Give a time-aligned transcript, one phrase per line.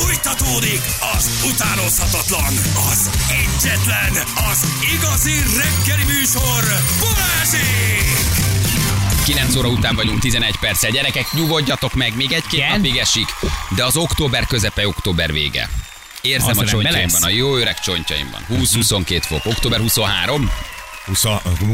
[0.00, 0.80] Fújtatódik
[1.16, 2.54] az utánozhatatlan,
[2.90, 4.12] az egyetlen,
[4.50, 6.64] az igazi reggeli műsor,
[7.00, 8.18] Balázsék!
[9.24, 10.90] 9 óra után vagyunk 11 perccel.
[10.90, 12.70] Gyerekek, nyugodjatok meg, még egy-két Igen?
[12.70, 13.28] napig esik,
[13.76, 15.68] de az október közepe, október vége.
[16.20, 18.46] Érzem Az a csontjaimban, a jó öreg csontjaimban.
[18.50, 20.50] 20-22 fok, október 23.
[21.06, 21.24] 20,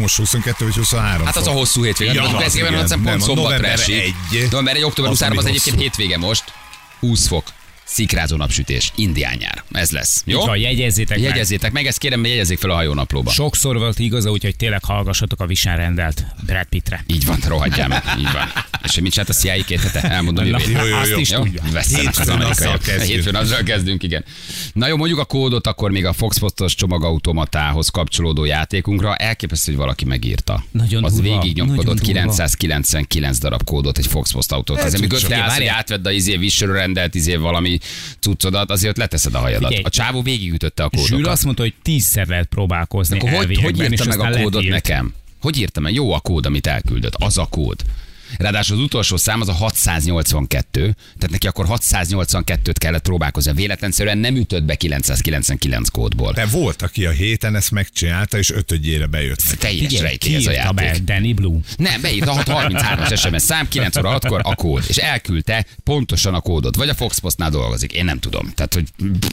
[0.01, 1.59] most 22 vagy 23 Hát az a fok.
[1.59, 2.13] hosszú hétvége.
[2.13, 2.73] Ja, Ja, az az igen.
[2.73, 4.15] igen, pont Nem, szombatra november esik.
[4.31, 4.43] egy.
[4.51, 6.45] November 1, október Az, 23 az ami egyébként hétvége most.
[7.01, 7.45] 20 fok.
[7.85, 9.65] Szikrázó napsütés, indián nyár.
[9.73, 10.23] Ez lesz.
[10.27, 10.41] Jó?
[10.41, 11.27] Így van, jegyezzétek meg.
[11.29, 13.31] Jegyezzétek meg, ezt kérem, jegyezzék fel a hajónaplóba.
[13.31, 17.05] Sokszor volt igaza, úgyhogy tényleg hallgassatok a visán rendelt Brad Pittre.
[17.07, 18.03] Így van, rohadjál meg.
[18.19, 18.49] Így van.
[18.83, 20.01] És mit csinált a CIA két hete?
[20.01, 20.83] Elmondom Na, héten.
[20.83, 21.19] jó, jó, azt jó.
[21.19, 21.43] is Jó?
[21.43, 21.63] tudja.
[21.73, 22.85] Vesztenek az amerikaiak.
[22.85, 24.25] Hétfőn azzal kezdünk, igen.
[24.73, 29.15] Na jó, mondjuk a kódot akkor még a Foxpostos csomagautomatához kapcsolódó játékunkra.
[29.17, 30.65] Elképesztő, hogy valaki megírta.
[30.71, 32.13] Nagyon Az durva, végig nyomkodott nagyon durva.
[32.13, 34.79] 999 darab kódot egy Foxpost autót.
[34.79, 35.29] Ez Azért úgy mikor sok.
[35.31, 37.74] te állsz, hogy átvedd a izé rendelt izé valami
[38.21, 39.67] cuccodat, azért leteszed a hajadat.
[39.67, 39.85] Figyelj.
[39.85, 41.11] A csávó végigütötte a kódokat.
[41.11, 45.15] Zsül azt mondta, hogy tízszer lehet próbálkozni Akkor hogy, hogy írta meg a kódot nekem?
[45.41, 45.95] Hogy írta meg?
[45.95, 47.15] Jó a kód, amit elküldött.
[47.15, 47.81] Az a kód.
[48.39, 50.81] Ráadásul az utolsó szám az a 682,
[51.19, 53.53] tehát neki akkor 682-t kellett próbálkozni.
[53.53, 56.33] Véletlenszerűen nem ütött be 999 kódból.
[56.33, 59.43] De volt, aki a héten ezt megcsinálta, és ötödjére bejött.
[59.59, 61.03] Teljes rejtély ez a kiírta be játék.
[61.03, 61.59] Danny Blue.
[61.77, 66.41] Nem, beírta a 33-as SMS szám, 9 óra 6-kor a kód, és elküldte pontosan a
[66.41, 66.77] kódot.
[66.77, 68.53] Vagy a Foxpostnál dolgozik, én nem tudom.
[68.55, 68.85] Tehát, hogy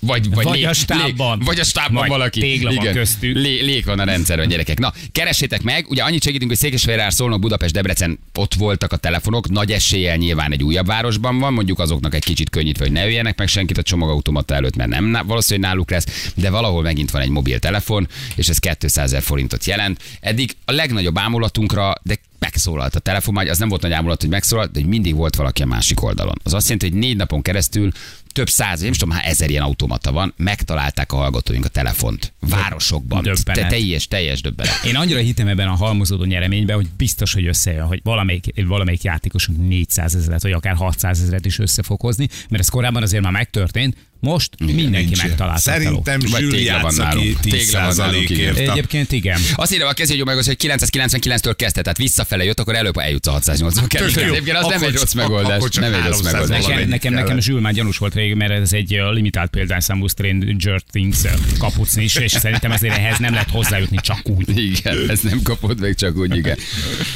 [0.01, 1.37] vagy, vagy, Vagy lé- a stábban.
[1.37, 2.39] Lé, vagy a stábban Vagy valaki.
[2.39, 3.35] tégla van köztük.
[3.35, 4.79] Lé, lék van a rendszerben, gyerekek.
[4.79, 9.49] Na, keressétek meg, ugye annyit segítünk, hogy Székesfehérvár, Szolnok, Budapest, Debrecen ott voltak a telefonok,
[9.49, 13.37] nagy eséllyel nyilván egy újabb városban van, mondjuk azoknak egy kicsit könnyítve, hogy ne öljenek
[13.37, 17.29] meg senkit a csomagautomata előtt, mert nem valószínű, náluk lesz, de valahol megint van egy
[17.29, 20.01] mobiltelefon, és ez 200 ezer forintot jelent.
[20.19, 24.71] Eddig a legnagyobb ámulatunkra, de megszólalt a telefon, az nem volt nagy ámulat, hogy megszólalt,
[24.71, 26.35] de hogy mindig volt valaki a másik oldalon.
[26.43, 27.91] Az azt jelenti, hogy négy napon keresztül
[28.33, 32.33] több száz, nem tudom, hát ezer ilyen automata van, megtalálták a hallgatóink a telefont.
[32.39, 33.23] Városokban.
[33.23, 33.69] Te, Döbbenet.
[33.69, 34.83] teljes, teljes döbbenet.
[34.85, 39.67] Én annyira hittem ebben a halmozódó nyereményben, hogy biztos, hogy összejön, hogy valamelyik, valamelyik játékosunk
[39.67, 43.31] 400 ezeret, vagy akár 600 ezeret is össze fog hozni, mert ez korábban azért már
[43.31, 45.23] megtörtént, most mindenki Nincs.
[45.23, 45.59] megtalálta.
[45.59, 47.39] Szerintem Zsül tégla van játsza nálunk.
[47.41, 48.53] ki Tégla van nálunk, igen.
[48.53, 48.69] 10%-ért.
[48.69, 49.39] Egyébként igen.
[49.55, 53.31] Azt írja a kezdő meg, hogy 999-től kezdte, tehát visszafele jött, akkor előbb eljutsz a
[53.31, 54.31] 682 Tök jó.
[54.31, 55.63] Egyébként az nem egy rossz megoldás.
[55.73, 56.65] Nem egy rossz 300 megoldás.
[56.65, 57.39] Nekem, nekem, nekem.
[57.39, 61.17] Zsül már gyanús volt régen, mert ez egy limitált példányszámú Stranger Things
[61.57, 64.57] kapucni is, és szerintem ezért ehhez nem lehet hozzájutni csak úgy.
[64.57, 66.57] Igen, ezt nem kapod meg csak úgy, igen.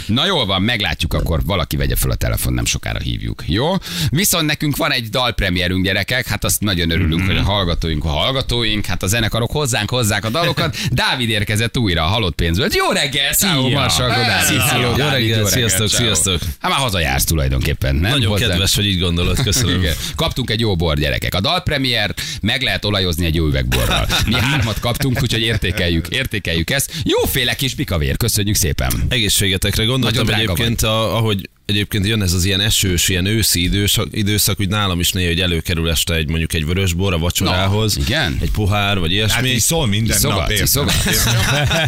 [0.06, 3.44] Na jól van, meglátjuk, akkor valaki vegye fel a telefon, nem sokára hívjuk.
[3.46, 3.74] Jó?
[4.10, 7.30] Viszont nekünk van egy dalpremierünk, gyerekek, hát azt nagyon örülünk, Mhm.
[7.30, 10.78] hogy a hallgatóink a hallgatóink, hát a zenekarok hozzánk hozzák a dalokat.
[10.92, 12.68] Dávid érkezett újra halott pénzből.
[12.74, 13.62] Jó reggel, Szia.
[13.74, 14.62] Marsalko, Dávid.
[15.00, 16.40] Jó reggel, sziasztok, sziasztok.
[16.60, 18.12] Hát már hazajársz tulajdonképpen, nem?
[18.12, 18.52] Nagyon Hozzánk.
[18.52, 19.80] kedves, hogy így gondolod, köszönöm.
[19.82, 19.94] Igen.
[20.16, 21.36] Kaptunk egy jó bor, gyerekek.
[21.36, 24.08] A dalpremier meg lehet olajozni egy jó üvegborral.
[24.26, 26.92] Mi hármat kaptunk, úgyhogy értékeljük, értékeljük ezt.
[27.04, 28.92] Jóféle kis bikavér, köszönjük szépen.
[29.10, 34.60] Egészségetekre gondoltam egyébként, a, ahogy egyébként jön ez az ilyen esős, ilyen őszi időszak, időszak
[34.60, 37.96] úgy nálam is néha, hogy előkerül este egy mondjuk egy vörösbor a vacsorához.
[37.96, 38.38] Na, igen?
[38.42, 39.50] Egy pohár, vagy Hát ilyesmi.
[39.50, 40.66] iszol minden Iszogatsz, nap, érted?
[40.68, 41.26] iszogatsz.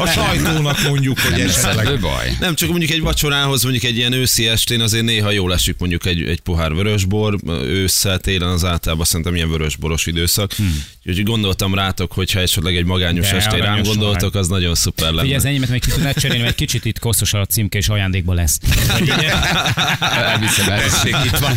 [0.01, 1.99] A sajtónak mondjuk, hogy Nem esetleg...
[1.99, 2.35] baj.
[2.39, 6.05] Nem, csak mondjuk egy vacsorához, mondjuk egy ilyen őszi estén azért néha jól esik mondjuk
[6.05, 10.53] egy, egy pohár vörösbor, ősszel, télen az általában szerintem ilyen vörösboros időszak.
[10.53, 10.83] Hmm.
[11.05, 15.21] Úgyhogy gondoltam rátok, hogyha esetleg egy magányos De estén rám gondoltok, az nagyon szuper lenne.
[15.21, 18.35] Figyelj, az enyémet meg ki tudnád cserélni, mert kicsit itt koszos a címke és ajándékban
[18.35, 18.59] lesz.
[19.99, 20.81] Elviszem el.
[21.25, 21.53] Itt van.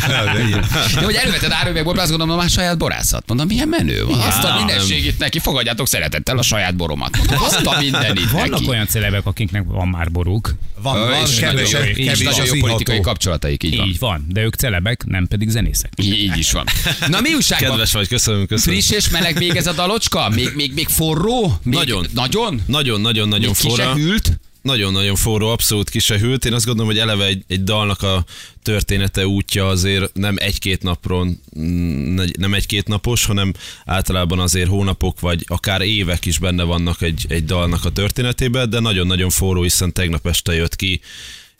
[0.93, 3.23] De hogy előveted árővegborba, azt gondolom, már saját borászat.
[3.27, 4.19] Mondom, milyen menő van.
[4.19, 4.57] Azt a nem.
[4.57, 7.17] mindenségit neki, fogadjátok szeretettel a saját boromat.
[7.17, 8.67] Mondom, azt a mindenit Vannak neki.
[8.67, 10.55] olyan celebek, akiknek van már boruk.
[10.81, 13.87] Van, van, és kevés, nagyon jó- és kevés nagyon az jó politikai kapcsolataik, így van.
[13.87, 15.91] Így van, de ők celebek, nem pedig zenészek.
[15.95, 16.65] Így, is van.
[17.07, 17.69] Na mi újság van?
[17.69, 18.79] Kedves vagy, köszönöm, köszönöm.
[18.79, 20.29] Friss és meleg még ez a dalocska?
[20.29, 21.57] Még, még, még forró?
[21.63, 22.05] Még, Nagyon.
[22.13, 22.61] Nagyon?
[22.65, 23.93] Nagyon, nagyon, nagyon forra.
[23.93, 24.39] hűlt?
[24.61, 26.45] Nagyon-nagyon forró, abszolút ki se hűlt.
[26.45, 28.25] Én azt gondolom, hogy eleve egy, egy dalnak a
[28.63, 33.53] története útja azért nem egy-két napron, mm, nem egy-két napos, hanem
[33.85, 38.79] általában azért hónapok vagy akár évek is benne vannak egy, egy dalnak a történetében, de
[38.79, 41.01] nagyon-nagyon forró, hiszen tegnap este jött ki,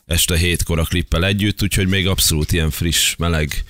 [0.06, 3.64] este hétkor a klippel együtt, úgyhogy még abszolút ilyen friss, meleg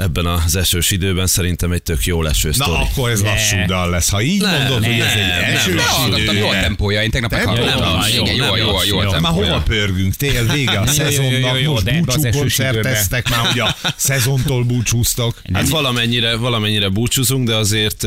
[0.00, 2.80] ebben az esős időben szerintem egy tök jó leső Na, sztori.
[2.90, 4.10] akkor ez lassú dal lesz.
[4.10, 5.54] Ha így Nem, mondod, hogy ez nem, egy nem.
[5.56, 6.60] esős hallgattam, jó a idő.
[6.60, 7.98] tempója, én tegnap Nem, meghallgattam.
[7.98, 9.10] nem, Igen, jó, jó, nem jó, jó.
[9.20, 10.14] Már hova pörgünk?
[10.14, 12.72] Tél vége a szezonnak, most de ebbe az búcsú esős időbe.
[12.72, 15.34] koncerteztek, már ugye a szezontól búcsúztok.
[15.52, 18.06] Hát valamennyire, valamennyire búcsúzunk, de azért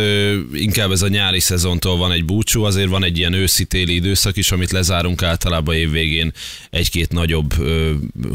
[0.53, 4.51] inkább ez a nyári szezontól van egy búcsú, azért van egy ilyen őszi-téli időszak is,
[4.51, 6.31] amit lezárunk általában évvégén
[6.69, 7.53] egy-két nagyobb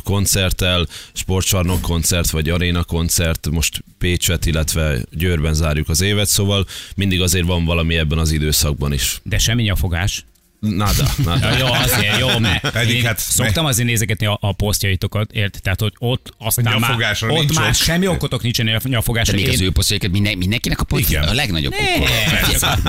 [0.04, 6.66] koncerttel, sportcsarnok koncert vagy aréna koncert, most Pécset, illetve Győrben zárjuk az évet, szóval
[6.96, 9.20] mindig azért van valami ebben az időszakban is.
[9.22, 10.24] De semmi nyafogás.
[10.60, 11.50] Nada, nada.
[11.50, 15.62] Ja, jó, azért jó, mert Pedig én hát- szoktam azért nézegetni a, a posztjaitokat, ért?
[15.62, 16.90] Tehát, hogy ott aztán már,
[17.20, 17.74] ott nincs már ok.
[17.74, 19.34] semmi okotok nincsen De nyafogásra.
[19.34, 22.08] még az Én- ő posztjaikat minden, mindenkinek a posztja a legnagyobb okok.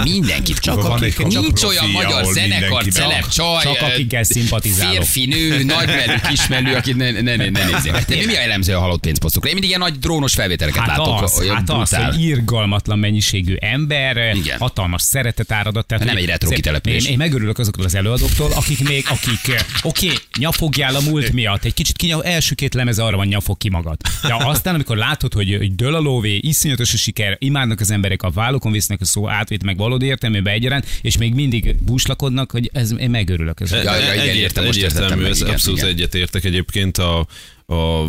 [0.04, 4.94] Mindenkit csak Van akik, nincs profi, olyan magyar zenekar, celeb, csaj, Csak akikkel szimpatizálok.
[5.04, 7.92] Férfi, nő, nagymelű, kismelű, akit ne, ne, ne, ne nézzék.
[7.92, 9.48] De mi, a jellemző a halott pénzposztokra?
[9.48, 11.22] Én mindig ilyen nagy drónos felvételeket Hát látok.
[11.22, 15.90] az, olyan hát az, hogy irgalmatlan mennyiségű ember, hatalmas szeretetáradat.
[16.00, 17.06] Nem egy retro kitelepülés.
[17.06, 21.64] Én megörülök azoktól az előadóktól, akik még, akik, eh, oké, okay, nyafogjál a múlt miatt,
[21.64, 23.98] egy kicsit kinyaf, első két lemez arra van nyafog ki magad.
[24.22, 28.24] De aztán, amikor látod, hogy, hogy dől a lóvé, iszonyatos a siker, imádnak az emberek,
[28.24, 32.70] a vállukon visznek a szó átvitt meg valódi értelmében egyaránt, és még mindig búslakodnak, hogy
[32.74, 33.60] ez, én megörülök.
[33.60, 33.72] Ez.
[33.72, 37.20] Ja, ja, igen, értem, most egyértelmű, ez abszolút egyetértek egyébként a,
[37.66, 38.06] a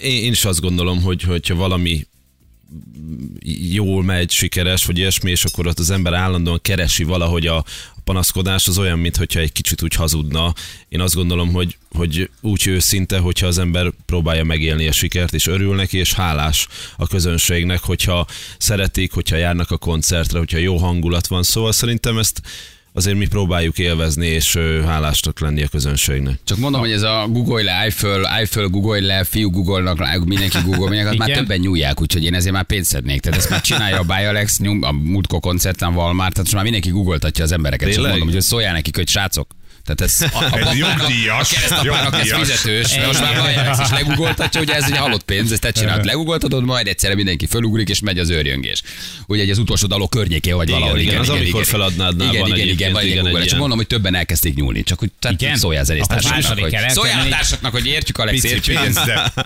[0.00, 2.06] én én is azt gondolom, hogy hogyha valami
[3.72, 7.64] jól megy, sikeres, vagy ilyesmi, és akkor ott az ember állandóan keresi valahogy a
[8.04, 10.54] panaszkodás, az olyan, mintha egy kicsit úgy hazudna.
[10.88, 15.46] Én azt gondolom, hogy, hogy úgy őszinte, hogyha az ember próbálja megélni a sikert, és
[15.46, 18.26] örül neki, és hálás a közönségnek, hogyha
[18.58, 21.42] szeretik, hogyha járnak a koncertre, hogyha jó hangulat van.
[21.42, 22.40] Szóval szerintem ezt
[22.96, 26.38] azért mi próbáljuk élvezni, és hálásnak lenni a közönségnek.
[26.44, 27.90] Csak mondom, hogy ez a Google le, állj
[28.46, 32.64] föl, Google le, fiú Google-nak, mindenki Google, mindenki, már többen nyúlják, úgyhogy én ezért már
[32.64, 33.20] pénzt szednék.
[33.20, 36.90] Tehát ezt már csinálja a Bialex, nyom, a Múltkor koncerten Walmart, tehát most már mindenki
[36.90, 37.86] googoltatja az embereket.
[37.86, 38.10] Csak Tényleg?
[38.10, 39.46] mondom, hogy szóljál nekik, hogy srácok,
[39.84, 44.60] tehát ez a, a, Ez a jogdíjas, keresztapának ez fizetős, most már Bialex is legugoltatja,
[44.60, 48.18] ugye ez egy halott pénz, ezt te csinálod, legugoltatod, majd egyszerre mindenki fölugrik és megy
[48.18, 48.82] az őrjöngés.
[49.26, 51.00] Ugye egy az utolsó dalok környékén vagy Igen, valahol.
[51.00, 54.14] igen, az amikor feladnád, igen, van igen, igen, vagy igen, egy Csak mondom, hogy többen
[54.14, 54.82] elkezdték nyúlni.
[54.82, 55.56] Csak hogy tehát Igen?
[55.56, 58.78] szóljál a zenésztársaknak, hogy szóljál a társaknak, hogy értjük, Alex, értjük.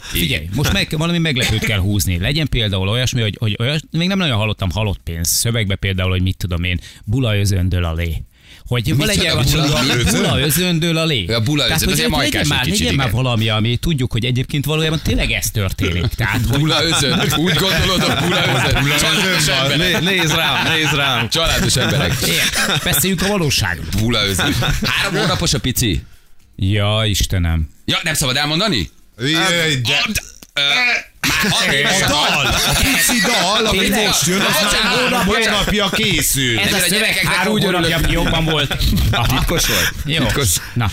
[0.00, 2.18] Figyelj, most meg, valami meglepőt kell húzni.
[2.18, 5.28] Legyen például olyasmi, hogy, hogy olyas, még nem nagyon hallottam halott pénz.
[5.28, 8.22] Szövegbe például, hogy mit tudom én, bula özöndől a lé.
[8.68, 10.20] Hogy Mit legyen csoda, bula, bula özön?
[10.22, 11.24] bula özöndől a lé.
[11.28, 14.64] Ja, bula Tehát, özön, hogy legyen már, kicsit, legyen már valami, ami tudjuk, hogy egyébként
[14.64, 16.06] valójában tényleg ez történik.
[16.06, 17.20] Tehát, hogy Bula özön.
[17.36, 18.98] Úgy gondolod, hogy bula özön.
[18.98, 20.00] Családos emberek.
[20.00, 21.28] Né, nézd rám, nézd rám.
[21.28, 22.14] Családos emberek.
[22.26, 22.42] Ér,
[22.84, 23.86] beszéljünk a valóságról.
[24.00, 24.54] Bula özön.
[24.84, 26.02] Három hónapos a pici.
[26.56, 27.68] Ja, Istenem.
[27.84, 28.90] Ja, nem szabad elmondani?
[29.18, 35.48] Jaj, de- A dal, a pici dal, ami most jön, az már Bocsánat, hónap, bocsánat.
[35.48, 36.58] hónapja készül.
[36.58, 38.76] Ez a a szöveg három úgy hónapja jobban volt.
[39.12, 39.26] Aha.
[39.38, 39.92] Titkos volt.
[40.04, 40.24] Jó.
[40.24, 40.48] Titkos.
[40.72, 40.90] Na,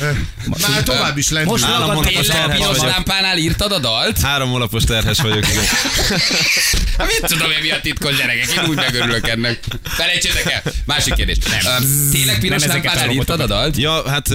[0.70, 1.52] Már tovább is lendül.
[1.52, 2.84] Most Három hónapos a terhes vagyok.
[2.86, 4.22] lámpánál írtad a dalt?
[4.22, 5.48] Három hónapos terhes vagyok.
[5.50, 5.64] igen.
[6.98, 8.52] Hát mit tudom én, mi a titkos gyerekek?
[8.52, 9.60] Én úgy megörülök ennek.
[9.84, 10.62] Felejtsétek el.
[10.86, 11.38] Másik kérdés.
[11.64, 13.78] Ö, Tényleg piros Nem lámpánál a írtad a dalt?
[13.78, 14.28] Ja, hát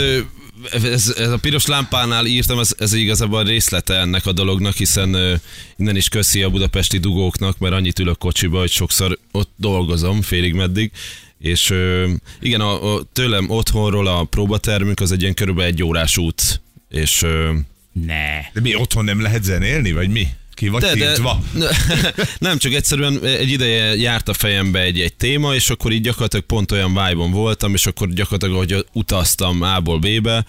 [0.73, 5.15] ez, ez a piros lámpánál írtam, ez, ez igazából a részlete ennek a dolognak, hiszen
[5.15, 5.35] ö,
[5.77, 10.55] innen is köszi a budapesti dugóknak, mert annyit ülök kocsiba, hogy sokszor ott dolgozom, félig
[10.55, 10.91] meddig,
[11.39, 12.11] és ö,
[12.41, 17.23] igen, a, a, tőlem otthonról a próbatermünk az egy ilyen körülbelül egy órás út, és
[17.23, 17.53] ö,
[17.93, 18.41] ne.
[18.53, 20.27] De mi otthon nem lehet zenélni, vagy mi?
[20.61, 21.41] Ki vagy de, de, tiltva?
[22.39, 26.45] nem, csak egyszerűen egy ideje járt a fejembe egy, egy téma, és akkor így gyakorlatilag
[26.45, 30.45] pont olyan vibe voltam, és akkor gyakorlatilag, hogy utaztam A-ból B-be,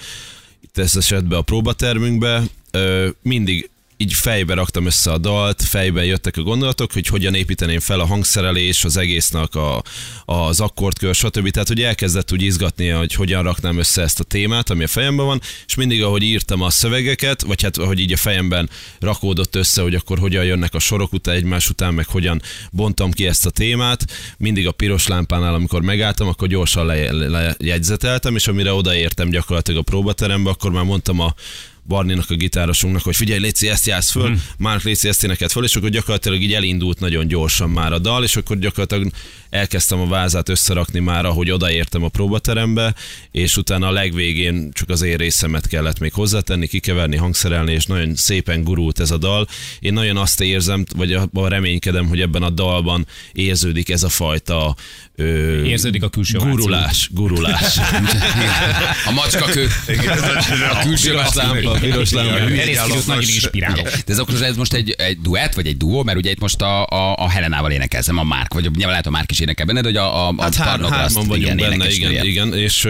[0.61, 2.43] itt ez esetben a próbatermünkbe,
[3.21, 3.69] mindig
[4.01, 8.05] így fejbe raktam össze a dalt, fejben jöttek a gondolatok, hogy hogyan építeném fel a
[8.05, 9.83] hangszerelés, az egésznek a,
[10.25, 11.49] az akkordkör, stb.
[11.49, 15.25] Tehát, hogy elkezdett úgy izgatni, hogy hogyan raknám össze ezt a témát, ami a fejemben
[15.25, 19.81] van, és mindig, ahogy írtam a szövegeket, vagy hát ahogy így a fejemben rakódott össze,
[19.81, 23.49] hogy akkor hogyan jönnek a sorok után egymás után, meg hogyan bontam ki ezt a
[23.49, 24.05] témát,
[24.37, 29.83] mindig a piros lámpánál, amikor megálltam, akkor gyorsan le- lejegyzeteltem, és amire odaértem gyakorlatilag a
[29.83, 31.33] próbaterembe, akkor már mondtam a
[31.87, 34.41] Barninak, a gitárosunknak, hogy figyelj, Léci, ezt játsz föl, hmm.
[34.57, 38.23] Márk Léci, ezt éneked föl, és akkor gyakorlatilag így elindult nagyon gyorsan már a dal,
[38.23, 39.11] és akkor gyakorlatilag
[39.49, 42.95] elkezdtem a vázát összerakni már, ahogy odaértem a próbaterembe,
[43.31, 48.15] és utána a legvégén csak az én részemet kellett még hozzátenni, kikeverni, hangszerelni, és nagyon
[48.15, 49.47] szépen gurult ez a dal.
[49.79, 54.75] Én nagyon azt érzem, vagy abban reménykedem, hogy ebben a dalban érződik ez a fajta
[55.21, 57.77] ö, Érződik a külső gurulás, gurulás.
[59.09, 59.67] A macskakő.
[60.71, 61.71] A külső lámpa.
[61.71, 62.33] a piros lámpa.
[62.37, 63.81] Erészkidőt nagyon inspiráló.
[63.83, 66.61] De ez akkor ez most egy, egy duett, vagy egy duó, mert ugye itt most
[66.61, 69.65] a, a, a Helenával énekelsz, nem a Márk, vagy nyilván lehet a Márk is énekel
[69.65, 72.23] benned, hogy a, a, a Hát hár, Tarnograszt, hárman vagyunk igen, benne, énekesnője.
[72.23, 72.87] igen, igen, és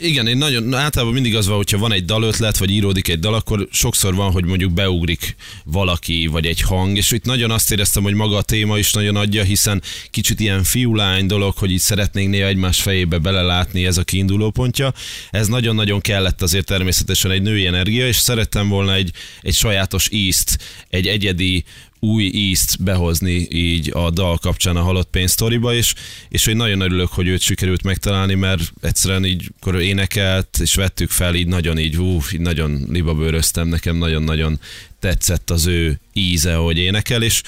[0.00, 3.34] igen, én nagyon, általában mindig az van, hogyha van egy dalötlet, vagy íródik egy dal,
[3.34, 8.02] akkor sokszor van, hogy mondjuk beugrik valaki, vagy egy hang, és itt nagyon azt éreztem,
[8.02, 12.30] hogy maga a téma is nagyon adja, hiszen kicsit ilyen fiúlány dolog, hogy így szeretnénk
[12.30, 14.92] néha egymás fejébe belelátni, ez a kiinduló pontja.
[15.30, 20.58] Ez nagyon-nagyon kellett azért természetesen egy női energia, és szerettem volna egy, egy sajátos ízt,
[20.88, 21.64] egy egyedi
[22.04, 25.94] új ízt behozni így a dal kapcsán a halott pénz sztoriba, és,
[26.28, 31.10] és hogy nagyon örülök, hogy őt sikerült megtalálni, mert egyszerűen így, akkor énekelt, és vettük
[31.10, 34.60] fel, így nagyon így, hú, így nagyon libabőröztem, nekem nagyon-nagyon
[35.00, 37.42] tetszett az ő íze, hogy énekel, és,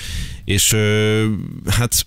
[0.44, 0.76] és
[1.66, 2.06] hát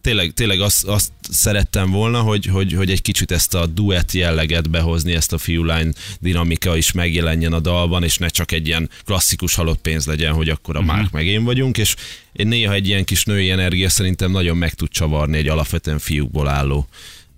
[0.00, 4.70] tényleg, tényleg azt, azt szerettem volna, hogy, hogy, hogy egy kicsit ezt a duett jelleget
[4.70, 9.54] behozni, ezt a fiúlány dinamika is megjelenjen a dalban, és ne csak egy ilyen klasszikus
[9.54, 11.94] halott pénz legyen, hogy akkor a Márk meg én vagyunk, és
[12.32, 16.48] én néha egy ilyen kis női energia szerintem nagyon meg tud csavarni egy alapvetően fiúkból
[16.48, 16.88] álló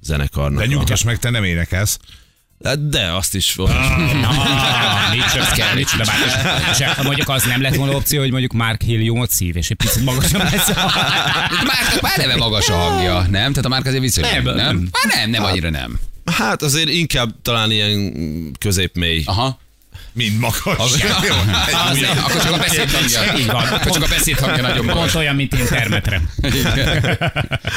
[0.03, 0.61] zenekarnak.
[0.61, 1.99] De nyugtass meg, te nem énekelsz.
[2.65, 3.55] Hát De azt is.
[3.57, 5.91] Ah, Nincs kell, nincs
[6.75, 9.77] se, mondjuk az nem lett volna opció, hogy mondjuk Mark Hill jót szív, és egy
[9.77, 10.69] picit magasabb lesz.
[11.67, 13.51] Márknak már eleve magas a hangja, nem?
[13.51, 14.55] Tehát a Márk azért viszonylag, Nem, nem?
[14.57, 14.67] nem.
[14.67, 14.89] nem?
[15.05, 15.99] Már nem, nem annyira nem.
[16.25, 18.13] Hát azért inkább talán ilyen
[18.59, 19.23] középmély.
[19.27, 19.59] Aha.
[20.15, 20.63] Mind magas.
[20.65, 20.95] Jó, Az,
[21.97, 22.17] egy újabb.
[22.17, 23.39] akkor csak a beszéd hangja.
[23.39, 23.67] Így van.
[23.67, 25.15] Akkor csak a beszéd hangja nagyon Pont magas.
[25.15, 26.23] olyan, mint internetre.
[26.43, 27.19] Igen.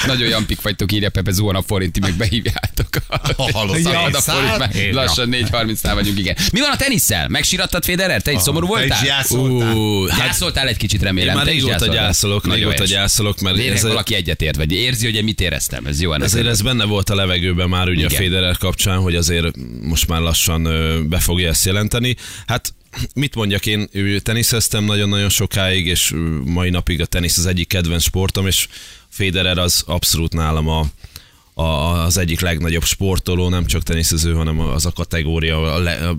[0.08, 2.88] Nagyon jampik vagytok, írja Pepe Zuhan a forinti, meg behívjátok.
[3.10, 6.36] a forint, Én- lassan 4.30-nál vagyunk, igen.
[6.52, 7.28] Mi van a tenisszel?
[7.28, 8.22] Megsirattad Federer?
[8.22, 9.04] Te is szomorú Te is voltál?
[9.06, 9.74] gyászoltál?
[9.76, 11.30] Ú, Hát, gyászoltál egy kicsit, remélem.
[11.30, 15.16] Én már Te régóta gyászolok, régóta gyászolok, mert Lényeg, ez valaki egyetért, vagy érzi, hogy
[15.16, 15.86] én mit éreztem.
[15.86, 16.12] Ez jó.
[16.12, 19.46] Azért ez benne volt a levegőben már ugye a Federer kapcsán, hogy azért
[19.82, 20.64] most már lassan
[21.10, 22.16] be fogja ezt jelenteni.
[22.48, 22.74] Hát
[23.14, 23.90] mit mondjak, én
[24.24, 26.14] teniszeztem nagyon-nagyon sokáig, és
[26.46, 28.68] mai napig a tenisz az egyik kedvenc sportom, és
[29.10, 30.86] Federer az abszolút nálam a,
[31.54, 31.64] a,
[32.04, 36.18] az egyik legnagyobb sportoló, nem csak teniszező, hanem az a kategória, a le, a,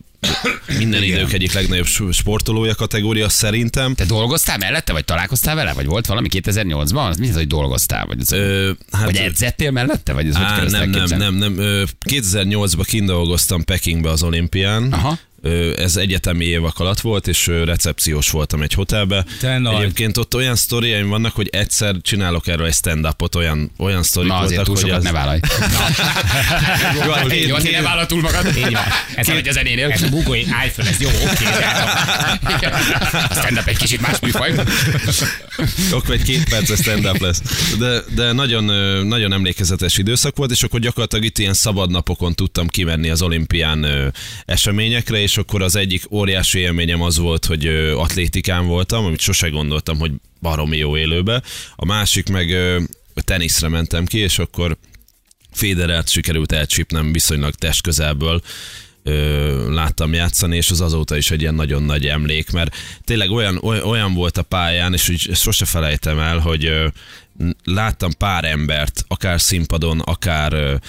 [0.78, 3.94] minden idők egyik legnagyobb sportolója kategória szerintem.
[3.94, 7.08] Te dolgoztál mellette, vagy találkoztál vele, vagy volt valami 2008-ban?
[7.08, 8.06] Az mi az, hogy dolgoztál?
[8.06, 10.12] Vagy, az, Ö, hát, vagy edzettél mellette?
[10.12, 11.58] Vagy ez Á, nem, nem, nem, nem.
[11.58, 14.92] Ö, 2008-ban kint dolgoztam Pekingbe az olimpián.
[14.92, 15.18] Aha.
[15.76, 19.24] Ez egyetemi évek alatt volt, és recepciós voltam egy hotelbe.
[19.40, 19.82] Te nagy.
[19.82, 24.36] Egyébként ott olyan sztoriaim vannak, hogy egyszer csinálok erről egy stand-upot, olyan, olyan sztorik Na
[24.38, 25.04] azért voltak, túl hogy sokat az...
[25.04, 25.40] ne vállalj.
[27.04, 28.46] Jó, hát Jó, azért ne vállalj túl magad.
[28.56, 28.82] Így van.
[29.14, 29.90] Ez, a zenénél.
[29.90, 31.44] ez a bugói, állj föl, ez jó, oké.
[31.44, 32.68] de-
[33.28, 34.54] A stand-up egy kicsit más műfaj.
[35.90, 37.42] Akkor egy két perces stand-up lesz.
[37.78, 38.64] De, de nagyon,
[39.06, 44.12] nagyon emlékezetes időszak volt, és akkor gyakorlatilag itt ilyen szabad napokon tudtam kimenni az olimpián
[44.46, 47.66] eseményekre, és akkor az egyik óriási élményem az volt, hogy
[47.96, 51.42] atlétikán voltam, amit sose gondoltam, hogy baromi jó élőbe.
[51.76, 52.56] A másik meg
[53.14, 54.76] teniszre mentem ki, és akkor
[55.52, 58.42] Federert sikerült elcsípnem viszonylag testközelből,
[59.02, 63.58] ö, láttam játszani, és az azóta is egy ilyen nagyon nagy emlék, mert tényleg olyan,
[63.62, 66.72] oly- olyan volt a pályán, és úgy sose felejtem el, hogy
[67.64, 70.80] láttam pár embert, akár színpadon, akár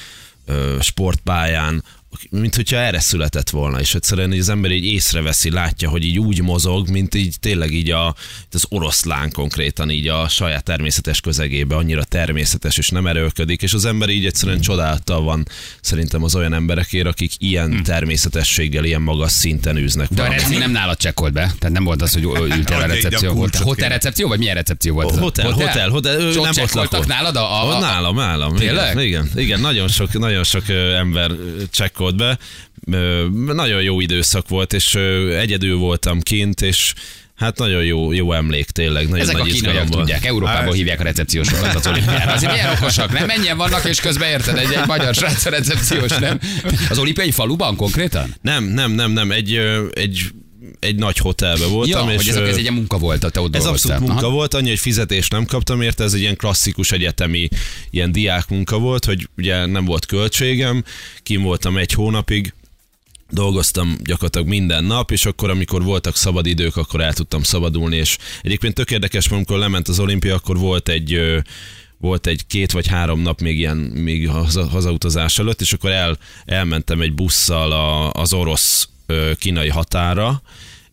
[0.80, 1.84] sportpályán,
[2.29, 6.19] mint hogyha erre született volna, és egyszerűen így az ember így észreveszi, látja, hogy így
[6.19, 8.15] úgy mozog, mint így tényleg így a,
[8.51, 13.86] az oroszlán konkrétan így a saját természetes közegébe, annyira természetes, és nem erőlködik, és az
[13.86, 15.47] ember így egyszerűen csodálattal van
[15.81, 20.71] szerintem az olyan emberekért, akik ilyen természetességgel, ilyen magas szinten űznek De a reci nem
[20.71, 23.33] nálad csekkolt be, tehát nem volt az, hogy ültél a recepció.
[23.33, 25.15] Volt hotel recepció, vagy milyen recepció volt?
[25.15, 27.05] a- Hotel, hotel, hotel, És ott nem ott lakott.
[27.05, 28.55] nálad a, a, a, nálam, nálam.
[28.55, 28.91] Tényleg?
[28.91, 31.62] Igen, igen, igen, nagyon sok, nagyon sok ember ö,
[32.07, 32.37] csekkolt be.
[33.53, 34.95] Nagyon jó időszak volt, és
[35.39, 36.93] egyedül voltam kint, és
[37.35, 39.99] hát nagyon jó, jó emlék tényleg, nagyon Ezek a nagy kínaiak izgalom volt.
[40.05, 42.31] tudják, Európából Hát- hívják a recepciósokat az olimpiára.
[42.33, 43.25] Azért milyen okosak, nem?
[43.25, 46.39] Mennyien vannak, és közben érted, egy, egy magyar srác a recepciós, nem?
[46.89, 48.35] Az olimpiai faluban konkrétan?
[48.41, 49.55] Nem, nem, nem, nem, egy,
[49.93, 50.21] egy,
[50.79, 53.65] egy nagy hotelbe voltam, Ja, és hogy ez, ez egy munka volt, te ott Ez
[53.65, 54.29] abszolút munka Aha.
[54.29, 57.48] volt, annyi, hogy fizetést nem kaptam érte, ez egy ilyen klasszikus egyetemi,
[57.89, 60.84] ilyen diák munka volt, hogy ugye nem volt költségem,
[61.24, 62.53] kim voltam egy hónapig,
[63.29, 68.17] dolgoztam gyakorlatilag minden nap, és akkor, amikor voltak szabad idők, akkor el tudtam szabadulni, és
[68.41, 71.22] egyébként tök érdekes, mert amikor lement az olimpia, akkor volt egy
[72.00, 76.17] volt egy két vagy három nap még ilyen még haza, hazautazás előtt, és akkor el,
[76.46, 78.89] elmentem egy busszal a, az orosz
[79.38, 80.41] kínai határa,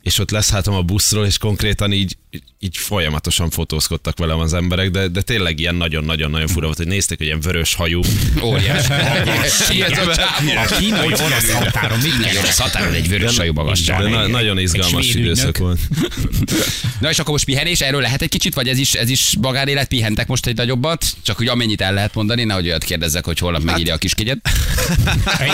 [0.05, 2.17] és ott leszálltam a buszról, és konkrétan így,
[2.61, 7.19] így folyamatosan fotózkodtak velem az emberek, de, de tényleg ilyen nagyon-nagyon-nagyon fura volt, hogy nézték,
[7.19, 8.01] hogy ilyen vörös hajú.
[8.43, 8.87] Óriás.
[10.65, 14.11] A kínai orosz határon Egy orosz határon egy vörös sajú De magasság.
[14.11, 15.79] na, nagyon izgalmas időszak volt.
[17.01, 19.89] Na és akkor most pihenés, erről lehet egy kicsit, vagy ez is, ez is magánélet,
[19.89, 21.07] pihentek most egy nagyobbat?
[21.23, 24.39] Csak hogy amennyit el lehet mondani, nehogy olyat kérdezzek, hogy holnap megírja a kiskegyet.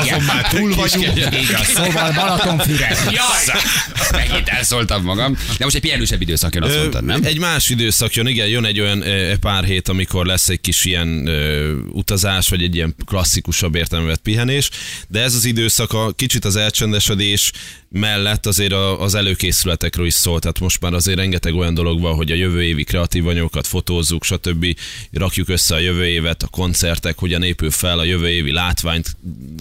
[0.02, 1.16] Igen, már túl vagyunk.
[1.16, 2.98] Igen, szóval Balatonfüred.
[3.04, 3.60] Jaj!
[4.10, 5.36] Megint elszóltam magam.
[5.58, 6.62] De most egy pihenősebb időszak jön.
[6.70, 7.24] Azt mondtad, nem?
[7.24, 9.04] Egy más időszak jön, igen, jön egy olyan
[9.40, 14.70] pár hét, amikor lesz egy kis ilyen ö, utazás, vagy egy ilyen klasszikusabb értelmet pihenés,
[15.08, 17.52] de ez az időszak a kicsit az elcsendesedés
[17.92, 22.14] mellett azért a, az előkészületekről is szól, tehát most már azért rengeteg olyan dolog van,
[22.14, 24.76] hogy a jövő évi kreatív anyagokat fotózzuk, stb.
[25.12, 29.16] Rakjuk össze a jövő évet, a koncertek, hogyan épül fel, a jövő évi látványt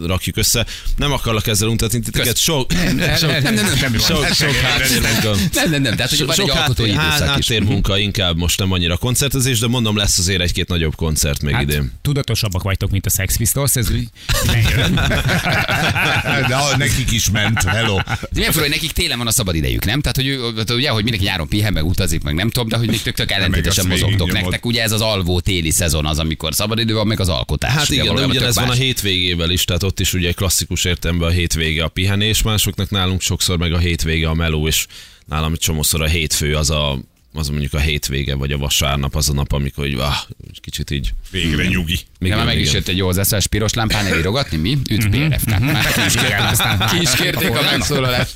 [0.05, 0.65] rakjuk össze.
[0.97, 4.05] Nem akarlak ezzel untatni titeket, sok, nem, nem, nem, nem, semmi baj.
[4.05, 5.35] sok, sok háttérmunka.
[5.53, 7.19] Nem, nem, nem, tehát hogy van egy alkotói háttér- időszak is.
[7.27, 11.63] háttérmunka inkább most nem annyira koncertezés, de mondom lesz azért egy-két nagyobb koncert még Hát,
[11.63, 11.91] idén.
[12.01, 14.07] tudatosabbak vagytok, mint a Sex Pistols, ez úgy.
[16.47, 17.95] De ha nekik is ment, hello.
[17.95, 20.01] De milyen fura, hogy nekik télen van a szabad idejük, nem?
[20.01, 22.77] Tehát, hogy ő- tehát ugye, hogy mindenki nyáron pihen, meg utazik, meg nem tudom, de
[22.77, 24.31] hogy még tök, tök ellentétesen mozogtok.
[24.31, 27.71] Nektek ugye ez az alvó téli szezon az, amikor szabad idő van, meg az alkotás.
[27.71, 31.27] Hát Ugye igen, de ugyanez van a hétvégével is, tehát ott is ugye klasszikus értelemben
[31.27, 34.85] a hétvége a pihenés, másoknak nálunk sokszor meg a hétvége a meló, és
[35.29, 36.99] nálam egy csomószor a hétfő az a
[37.33, 40.15] az mondjuk a hétvége, vagy a vasárnap az a nap, amikor így, ah,
[40.61, 41.13] kicsit így.
[41.31, 41.99] Végre nyugi.
[42.19, 44.77] De már meg is jött egy jó az eszes piros lámpán elírogatni, mi?
[44.89, 45.17] Üdv ki
[46.01, 47.09] is kérték- Ki is
[47.57, 48.33] a megszólalást.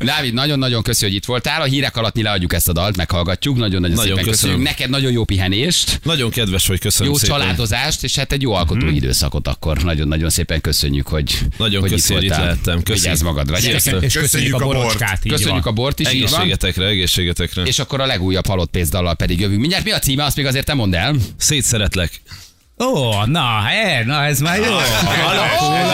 [0.00, 1.60] Dávid, nagyon-nagyon köszi, hogy itt voltál.
[1.60, 3.56] A hírek alatt mi leadjuk ezt a dalt, meghallgatjuk.
[3.56, 4.54] Nagyon-nagyon Nagyon szépen köszönöm.
[4.56, 4.78] köszönjük.
[4.78, 6.00] Neked nagyon jó pihenést.
[6.02, 7.36] Nagyon kedves vagy, köszönöm jó szépen.
[7.38, 9.82] családozást, és hát egy jó alkotói időszakot akkor.
[9.82, 12.46] Nagyon-nagyon szépen köszönjük, hogy, Nagyon hogy köszi, hogy itt voltál.
[12.46, 12.82] lehettem.
[12.82, 13.00] Köszi.
[13.00, 13.58] Vigyázz magadra.
[13.58, 15.20] Gyerekek, És köszönjük a Köszönjük borocskát.
[15.28, 16.06] Köszönjük a bort is.
[16.06, 17.62] Egészségetekre, egészségetekre.
[17.62, 19.60] És akkor a legújabb halott pénzdallal pedig jövünk.
[19.60, 21.14] Mindjárt mi a címe, azt még azért te mondd el.
[21.36, 22.20] Szétszeretlek.
[22.82, 24.76] Ó, na, he, na ez már jó.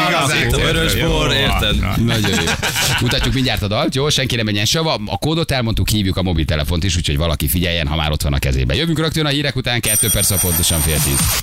[0.08, 2.04] igazán Vörös bor, érted?
[2.04, 2.52] Nagyon jó.
[3.00, 4.08] Mutatjuk mindjárt a dalt, jó?
[4.08, 5.00] Senki nem menjen sava.
[5.06, 8.38] A kódot elmondtuk, hívjuk a mobiltelefont is, úgyhogy valaki figyeljen, ha már ott van a
[8.38, 8.76] kezében.
[8.76, 11.38] Jövünk rögtön a hírek után, kettő perc pontosan fél tíz.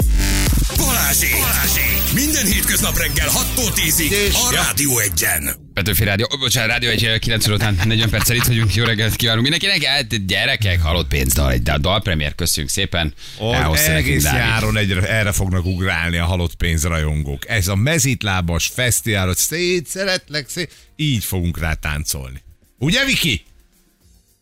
[0.78, 1.36] Balázsék!
[1.40, 2.14] Balázsék!
[2.14, 5.65] Minden hétköznap reggel 6-tól 10-ig a Rádió egyen.
[5.76, 8.74] Petőfi Rádió, oh, bocsánat, Rádió egy 9 óra után 40 perccel itt vagyunk.
[8.74, 9.84] Jó reggelt kívánunk mindenkinek.
[9.84, 13.14] Hát, gyerekek, halott pénzdal, egy dalpremiér, köszönjük szépen.
[13.40, 17.50] Nekünk egész nyáron egyre, erre fognak ugrálni a halott pénzrajongók.
[17.50, 22.42] Ez a mezitlábas fesztivál, szét szeretlek, szét, így fogunk rá táncolni.
[22.78, 23.44] Ugye, Viki?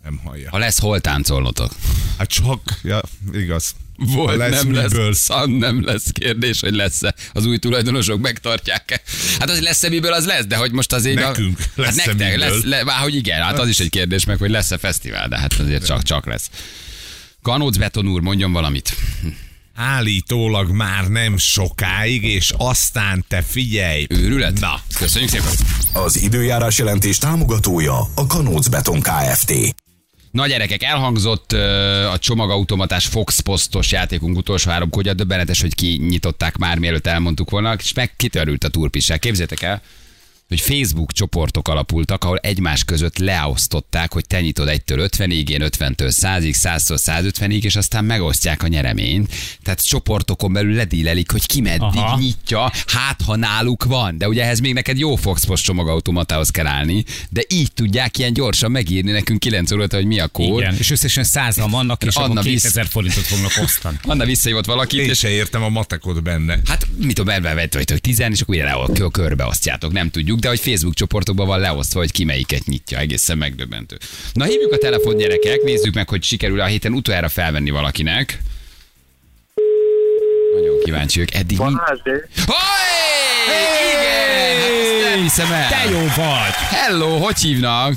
[0.03, 0.49] Nem hallja.
[0.49, 1.71] Ha lesz hol táncolnotok.
[2.17, 3.01] Hát csak, ja,
[3.33, 3.75] igaz.
[3.95, 5.05] Volt, lesz, nem miből.
[5.05, 7.15] lesz, szan nem lesz kérdés, hogy lesz-e.
[7.33, 9.01] Az új tulajdonosok megtartják-e.
[9.39, 11.15] Hát az lesz-e miből, az lesz, de hogy most azért...
[11.19, 12.49] Nekünk a, hát lesz-e nektek, miből.
[12.49, 15.37] lesz, le, vá, hogy igen, hát az is egy kérdés meg, hogy lesz-e fesztivál, de
[15.37, 16.49] hát azért csak, csak lesz.
[17.41, 18.95] Kanóc Beton úr, mondjon valamit.
[19.75, 24.05] Állítólag már nem sokáig, és aztán te figyelj.
[24.09, 24.59] Őrület?
[24.59, 25.51] Na, Köszönjük szépen.
[25.93, 29.51] Az időjárás jelentés támogatója a Kanóc Beton Kft.
[30.33, 31.51] Na gyerekek, elhangzott
[32.11, 37.73] a csomagautomatás Fox posztos játékunk utolsó három kódja, döbbenetes, hogy kinyitották már, mielőtt elmondtuk volna,
[37.73, 39.19] és meg kitörült a turpisság.
[39.19, 39.81] Képzétek el,
[40.53, 46.13] hogy Facebook csoportok alapultak, ahol egymás között leosztották, hogy te nyitod 1-től 50-ig, én 50-től
[46.21, 49.33] 100-ig, 100-től 150-ig, és aztán megosztják a nyereményt.
[49.63, 52.17] Tehát csoportokon belül ledílelik, hogy ki meddig Aha.
[52.19, 54.17] nyitja, hát ha náluk van.
[54.17, 58.71] De ugye ehhez még neked jó Foxpos csomagautomatához kell állni, de így tudják ilyen gyorsan
[58.71, 60.59] megírni nekünk 9 óra, hogy mi a kód.
[60.59, 63.97] Igen, és összesen százan vannak, és Anna akkor visz- 2000 forintot fognak osztani.
[64.11, 66.59] Anna visszahívott valakit, én és se értem a matekot benne.
[66.65, 70.09] Hát, mit tudom, ebben vett vagy, hogy 10, és akkor ugye le, kö- körbeosztjátok, nem
[70.09, 73.97] tudjuk, de hogy Facebook csoportokban van leosztva, hogy ki melyiket nyitja, egészen megdöbbentő.
[74.33, 78.39] Na hívjuk a telefon gyerekek, nézzük meg, hogy sikerül a héten utoljára felvenni valakinek.
[80.53, 81.35] Nagyon kíváncsi vagyok.
[81.35, 81.73] Eddig mi...
[83.93, 85.21] Igen!
[85.21, 85.69] Hiszem el.
[85.69, 86.53] Te jó vagy!
[86.69, 87.93] Hello, hogy hívnak?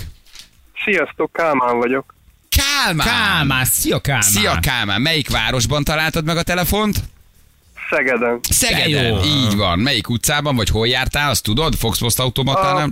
[0.84, 2.14] Sziasztok, Kálmán vagyok.
[2.48, 3.06] Kálmán!
[3.06, 4.22] Kálmán, szia Kálmán!
[4.22, 6.96] Szia Kálmán, melyik városban találtad meg a telefont?
[7.90, 8.40] Szegeden.
[8.42, 9.20] Szegeden, jó.
[9.24, 9.78] így van.
[9.78, 11.74] Melyik utcában, vagy hol jártál, azt tudod?
[11.74, 12.88] Fox Post automatánál?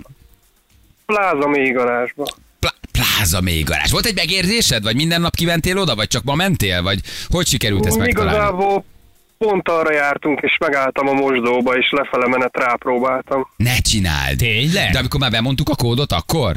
[1.06, 2.24] Pláza mély garázsba.
[2.58, 3.90] Plá- pláza még garázs.
[3.90, 7.86] Volt egy megérzésed, vagy minden nap kiventél oda, vagy csak ma mentél, vagy hogy sikerült
[7.86, 8.34] ezt megtalálni?
[8.36, 8.84] Igazából
[9.38, 13.48] pont arra jártunk, és megálltam a mosdóba, és lefele menet rápróbáltam.
[13.56, 14.36] Ne csináld!
[14.36, 14.90] Tényleg?
[14.92, 16.52] De amikor már bemondtuk a kódot, akkor?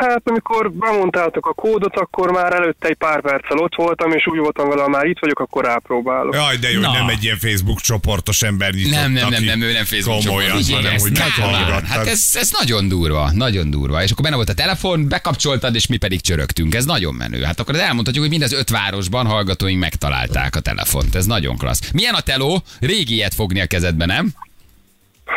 [0.00, 4.38] Hát amikor bemondtátok a kódot, akkor már előtte egy pár perccel ott voltam, és úgy
[4.38, 6.34] voltam vele, ha már itt vagyok, akkor rápróbálok.
[6.34, 6.88] Jaj, de jó, Na.
[6.88, 10.24] hogy nem egy ilyen Facebook csoportos ember nyitott, Nem, nem, nem, nem, ő nem Facebook
[10.24, 10.70] Komolyan, csoport.
[10.70, 11.88] hanem, Igen, hogy meghallgattad.
[11.88, 14.02] Hát ez, ez nagyon durva, nagyon durva.
[14.02, 16.74] És akkor benne volt a telefon, bekapcsoltad, és mi pedig csörögtünk.
[16.74, 17.42] Ez nagyon menő.
[17.42, 21.14] Hát akkor elmondhatjuk, hogy mind az öt városban hallgatóink megtalálták a telefont.
[21.14, 21.90] Ez nagyon klassz.
[21.92, 22.62] Milyen a teló?
[22.80, 24.32] Régi ilyet fogni a kezedbe, nem?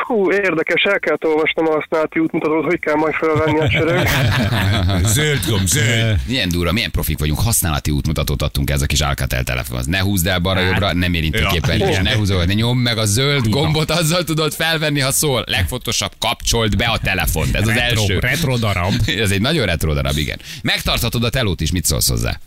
[0.08, 4.08] Hú, érdekes, el kellett olvasnom a használati útmutatót, hogy kell majd felvenni a csörög.
[5.16, 6.20] Zöld gomb, zöld.
[6.28, 9.86] Milyen durva, milyen profik vagyunk, használati útmutatót adtunk ez a kis Alcatel telefonhoz.
[9.86, 13.92] Ne húzd el balra-jobbra, nem érintő és ne húzol, ne nyomd meg a zöld gombot,
[13.92, 15.44] azzal tudod felvenni, ha szól.
[15.48, 17.56] Legfontosabb, kapcsold be a telefont.
[17.56, 18.20] Ez az retro, első.
[18.20, 18.94] retro darab.
[19.26, 20.40] Ez egy nagyon retro darab, igen.
[20.62, 22.40] Megtarthatod a telót is, mit szólsz hozzá?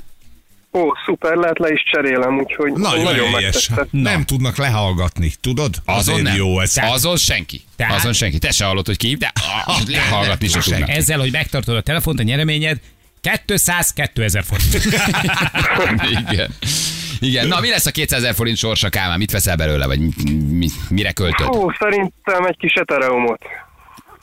[0.72, 3.68] Ó, szuper, lehet le is cserélem, úgyhogy Nagyon, nagyon helyes.
[3.68, 3.88] megtetszett.
[3.92, 5.74] Nem tudnak lehallgatni, tudod?
[5.85, 6.37] Azon Azért nem.
[6.37, 6.74] jó ez.
[6.76, 7.61] Azon senki.
[7.76, 8.38] Tehát- Azon senki.
[8.38, 9.33] Te se hallod, hogy ki, de
[9.66, 10.88] ah, lehallgatni se tudnak.
[10.88, 12.78] Ezzel, hogy megtartod a telefont, a nyereményed
[13.46, 14.85] 200 2000 forint.
[16.30, 16.54] Igen.
[17.20, 17.48] Igen.
[17.48, 19.18] Na, mi lesz a 200 ezer forint sorsa, Kálmán?
[19.18, 20.11] Mit veszel belőle, vagy mi,
[20.50, 21.48] mi, mire költöd?
[21.48, 23.40] Ó, szerintem egy kis etereumot.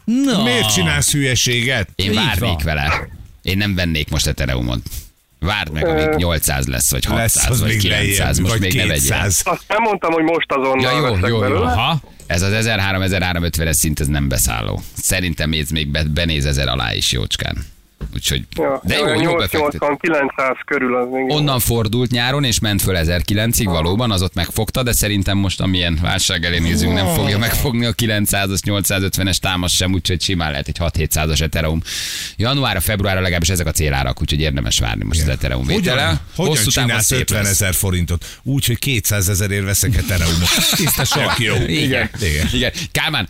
[0.06, 0.44] Na.
[0.44, 1.90] Miért csinálsz hülyeséget?
[1.96, 3.08] Én várnék vele.
[3.42, 4.80] Én nem vennék most Ethereumot.
[5.48, 8.62] Várd meg, amíg 800 lesz, vagy 600, Lesz az vagy még 900, lejjebb, most vagy
[8.62, 8.94] még ne vegyél.
[9.02, 9.42] 200.
[9.44, 11.40] Azt nem mondtam, hogy most azonnal Ja, jó, jó, jó.
[11.40, 11.66] belőle.
[11.72, 12.00] Aha.
[12.28, 14.82] Ez az 1300-1350-es szint, ez nem beszálló.
[15.02, 17.66] Szerintem ez még be, benéz ezer alá is jócskán.
[18.14, 19.82] Úgyhogy, Ja, de jó, jó befektet.
[19.82, 21.26] 880-900 körül az még.
[21.30, 21.36] jó.
[21.36, 26.00] Onnan fordult nyáron, és ment föl 1009-ig, valóban, az ott megfogta, de szerintem most amilyen
[26.02, 30.78] válság elé nézünk, nem fogja megfogni a 900-as, 850-es támasz sem, úgyhogy simán lehet egy
[30.80, 31.82] 6-700-as Ethereum.
[32.36, 36.02] Januárra, februárra legalábbis ezek a célárak, úgyhogy érdemes várni most az Ethereum vétele.
[36.02, 37.52] Hogyan, hogyan Hosszú csinálsz szép 50 lesz.
[37.52, 38.26] ezer forintot?
[38.44, 40.48] Úgy, hogy 200 ezerért veszek Ethereumot.
[40.76, 41.34] Tiszta sok.
[41.38, 41.56] Jó.
[41.86, 42.10] Igen.
[42.22, 42.48] Igen.
[42.54, 42.72] Igen.
[42.92, 43.28] Kálmán,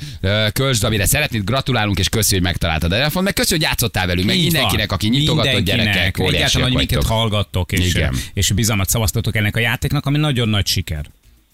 [0.54, 4.28] költsd, amire szeretnéd, gratulálunk, és köszi, hogy megtaláltad a telefon, meg köszi, hogy játszottál velünk,
[4.28, 4.36] meg.
[4.70, 5.94] Mindenkinek, aki nyitogatott Mindenkinek.
[5.94, 8.16] gyerekek, Egyáltalán, hogy minket hallgattok, és, Igen.
[8.34, 11.06] és bizalmat szavaztatok ennek a játéknak, ami nagyon nagy siker.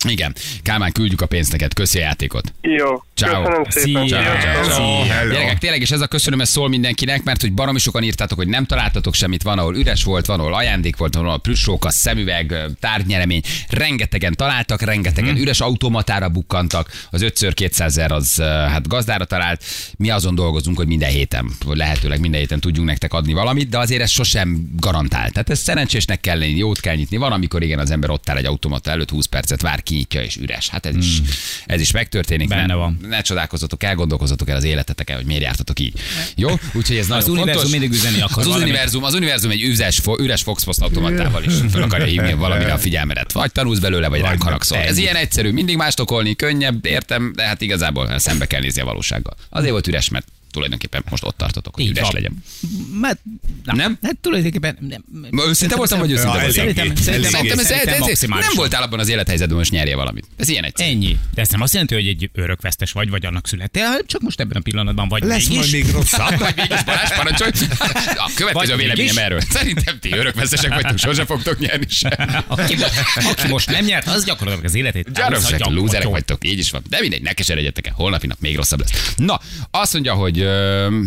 [0.07, 0.35] Igen.
[0.61, 2.53] Kálmán, küldjük a pénzt neked, köszi a játékot.
[2.61, 3.43] Jó, Ciao.
[3.43, 4.07] köszönöm szépen.
[4.07, 4.17] Szia.
[4.17, 4.73] Sziasztok.
[4.73, 5.03] Ciao.
[5.03, 5.31] Hello.
[5.31, 8.47] Gyerekek, tényleg, és ez a köszönöm, ez szól mindenkinek, mert hogy baromi sokan írtátok, hogy
[8.47, 12.55] nem találtatok semmit, van, ahol üres volt, van, ahol ajándék volt, van, ahol plüssóka, szemüveg,
[12.79, 13.41] tárgynyeremény.
[13.69, 16.91] Rengetegen találtak, rengetegen üres automatára bukkantak.
[17.09, 19.63] Az 5x200 az ö, hát gazdára talált.
[19.97, 24.01] Mi azon dolgozunk, hogy minden héten, lehetőleg minden héten tudjunk nektek adni valamit, de azért
[24.01, 25.31] ez sosem garantált.
[25.31, 27.17] Tehát ez szerencsésnek kell lenni, jót kell nyitni.
[27.17, 30.35] Van, amikor igen, az ember ott áll egy automata előtt 20 percet vár, kinyitja és
[30.35, 30.69] üres.
[30.69, 31.21] Hát ez is,
[31.65, 32.47] ez is megtörténik.
[32.47, 32.97] Benne ne, van.
[33.09, 35.93] ne csodálkozzatok, elgondolkozzatok el az életeteken, hogy miért jártatok így.
[36.35, 36.49] Jó?
[36.73, 37.71] Úgyhogy ez nagyon univerzum fontos.
[37.79, 38.67] mindig üzenni akar Az valamit.
[38.67, 42.77] univerzum, az univerzum egy üres, fo- üres Fox automatával is fel akarja hívni valamire a
[42.77, 43.31] figyelmedet.
[43.31, 44.77] Vagy tanulsz belőle, vagy ránk haragszol.
[44.77, 48.85] Ez ilyen egyszerű, mindig mást okolni, könnyebb, értem, de hát igazából szembe kell nézni a
[48.85, 49.33] valósággal.
[49.49, 52.11] Azért volt üres, mert tulajdonképpen most ott tartotok, hogy Így üres van.
[52.13, 52.43] legyen.
[53.01, 53.19] Mert,
[53.63, 53.97] na, Nem?
[54.01, 55.03] Hát tulajdonképpen nem.
[55.31, 56.51] Ma Őszinte voltam, vagy őszinte voltam?
[56.51, 58.49] Szerintem, szerintem, Szerintem ez, ez, ez, maximálisan.
[58.49, 60.25] nem voltál abban az élethelyzetben, most nyerje valamit.
[60.37, 60.89] Ez ilyen egyszerű.
[60.89, 61.17] Ennyi.
[61.33, 64.57] De ez nem azt jelenti, hogy egy örökvesztes vagy, vagy annak születtél, csak most ebben
[64.57, 65.57] a pillanatban vagy Lesz mégis.
[65.57, 66.37] majd még rosszabb.
[66.43, 67.51] Vagy mégis Balázs, parancsolj!
[68.15, 69.39] A következő a véleményem erről.
[69.57, 72.11] Szerintem ti örökvesztesek vagytok, sose fogtok nyerni sem.
[72.47, 72.75] Aki,
[73.29, 75.07] aki most nem nyert, az gyakorlatilag az életét.
[75.59, 76.81] A lúzerek vagytok, így is van.
[76.89, 79.13] De mindegy, ne keseredjetek el, holnapi nap még rosszabb lesz.
[79.15, 79.39] Na,
[79.71, 80.99] azt mondja, hogy ö,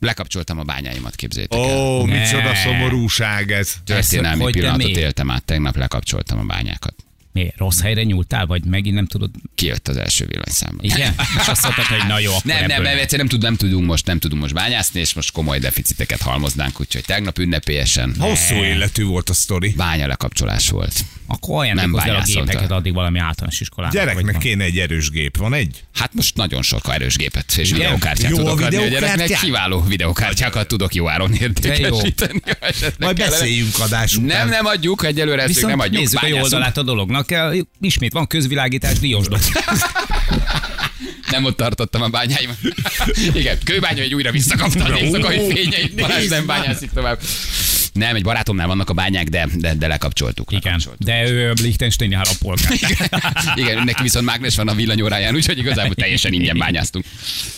[0.00, 1.64] lekapcsoltam a bányáimat, képzeljétek el.
[1.76, 2.18] Ó, Ne.
[2.18, 3.74] micsoda szomorúság ez.
[3.84, 5.00] Történelmi hogy de pillanatot miért?
[5.00, 6.94] éltem át, tegnap lekapcsoltam a bányákat.
[7.32, 9.30] Mi, rossz helyre nyúltál, vagy megint nem tudod?
[9.54, 10.82] Kijött az első villanyszámba.
[10.82, 11.14] Igen?
[11.40, 13.86] És azt mondtad, hogy na jó, akkor Nem, nem, ebből egyszerűen nem, tud, nem, tudunk
[13.86, 19.04] most, nem tudunk most bányászni, és most komoly deficiteket halmoznánk, úgyhogy tegnap ünnepélyesen Hosszú életű
[19.04, 19.72] volt a sztori.
[19.76, 21.04] bánya lekapcsolás volt.
[21.30, 23.96] Akkor ajándékozz el a gépeket addig valami általános iskolában.
[24.00, 25.36] Gyereknek kéne egy erős gép.
[25.36, 25.84] Van egy?
[25.94, 29.38] Hát most nagyon sok erős gépet és videókártyát Jó a tudok adni a gyereknek.
[29.40, 32.42] Kiváló videókártyákat tudok jó áron értékesíteni.
[32.98, 34.26] Majd beszéljünk adás után.
[34.26, 36.00] Nem, nem adjuk, egyelőre ezt nem adjuk.
[36.00, 36.52] nézzük a jó Bányászunk.
[36.52, 37.34] oldalát a dolognak.
[37.80, 39.40] Ismét van közvilágítás, diósdok.
[41.30, 42.50] Nem ott tartottam a bányáim.
[43.34, 45.94] Igen, kőbánya, hogy újra visszakapta az éjszakai fényeit.
[45.94, 47.20] Balázs nem bányászik tovább.
[47.92, 50.50] Nem, egy barátomnál vannak a bányák, de, de, de lekapcsoltuk.
[50.52, 51.06] Igen, lekapcsoltuk.
[51.06, 52.72] de ő Liechtensteini állampolgár.
[53.54, 57.04] Igen, neki viszont mágnes van a villanyóráján, úgyhogy igazából teljesen ingyen bányáztunk.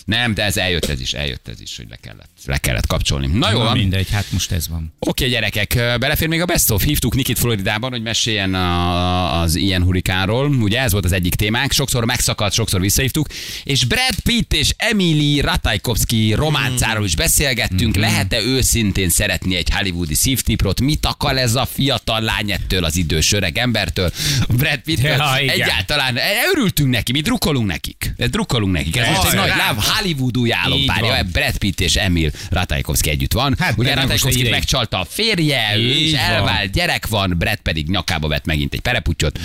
[0.05, 3.27] Nem, de ez eljött ez is, eljött ez is, hogy le kellett, le kellett kapcsolni.
[3.27, 3.77] Na jó Na van.
[3.77, 4.93] mindegy, hát most ez van.
[4.99, 6.85] Oké, gyerekek, belefér még a Best of.
[6.85, 10.47] Hívtuk Nikit Floridában, hogy meséljen a, az ilyen hurikánról.
[10.49, 11.73] Ugye ez volt az egyik témánk.
[11.73, 13.27] Sokszor megszakadt, sokszor visszahívtuk.
[13.65, 17.97] És Brad Pitt és Emily Ratajkowski románcáról is beszélgettünk.
[17.97, 20.81] Lehet-e őszintén szeretni egy hollywoodi szívtiprot?
[20.81, 24.13] Mit akar ez a fiatal lány ettől az idős öreg embertől?
[24.49, 25.55] Brad Pitt Ja, igen.
[25.55, 26.19] egyáltalán
[26.55, 28.13] örültünk neki, mi drukkolunk nekik.
[28.17, 28.97] Drukkolunk nekik.
[28.97, 31.23] Ez most egy nagy láv Hollywood új álompárja.
[31.33, 33.55] Brad Pitt és Emil Ratajkowski együtt van.
[33.59, 36.21] Hát, Ugye Ratajkowski megcsalta a férje, ő Így is van.
[36.21, 39.39] elvált, gyerek van, Brad pedig nyakába vett megint egy pereputyot.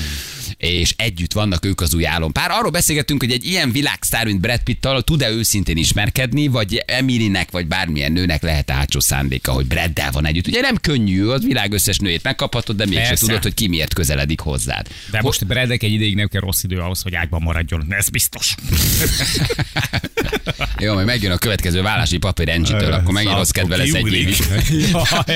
[0.58, 2.52] És együtt vannak ők az új álompár.
[2.52, 7.68] Arról beszélgettünk, hogy egy ilyen világsztár, mint Brad Pitt-tal tud-e őszintén ismerkedni, vagy Emilinek, vagy
[7.68, 10.48] bármilyen nőnek lehet átsó szándéka, hogy Braddel van együtt.
[10.48, 13.26] Ugye nem könnyű, az világ összes nőjét megkaphatod, de mégse Persze.
[13.26, 14.88] tudod, hogy ki miért közeledik hozzád.
[15.12, 17.86] De most Bradnek egy ideig nem kell rossz idő ahhoz, hogy ágyban maradjon.
[17.90, 18.56] Ez biztos.
[20.80, 24.38] Jó, majd megjön a következő vállási papír Angie-től, akkor megint rossz kedve lesz egy évig.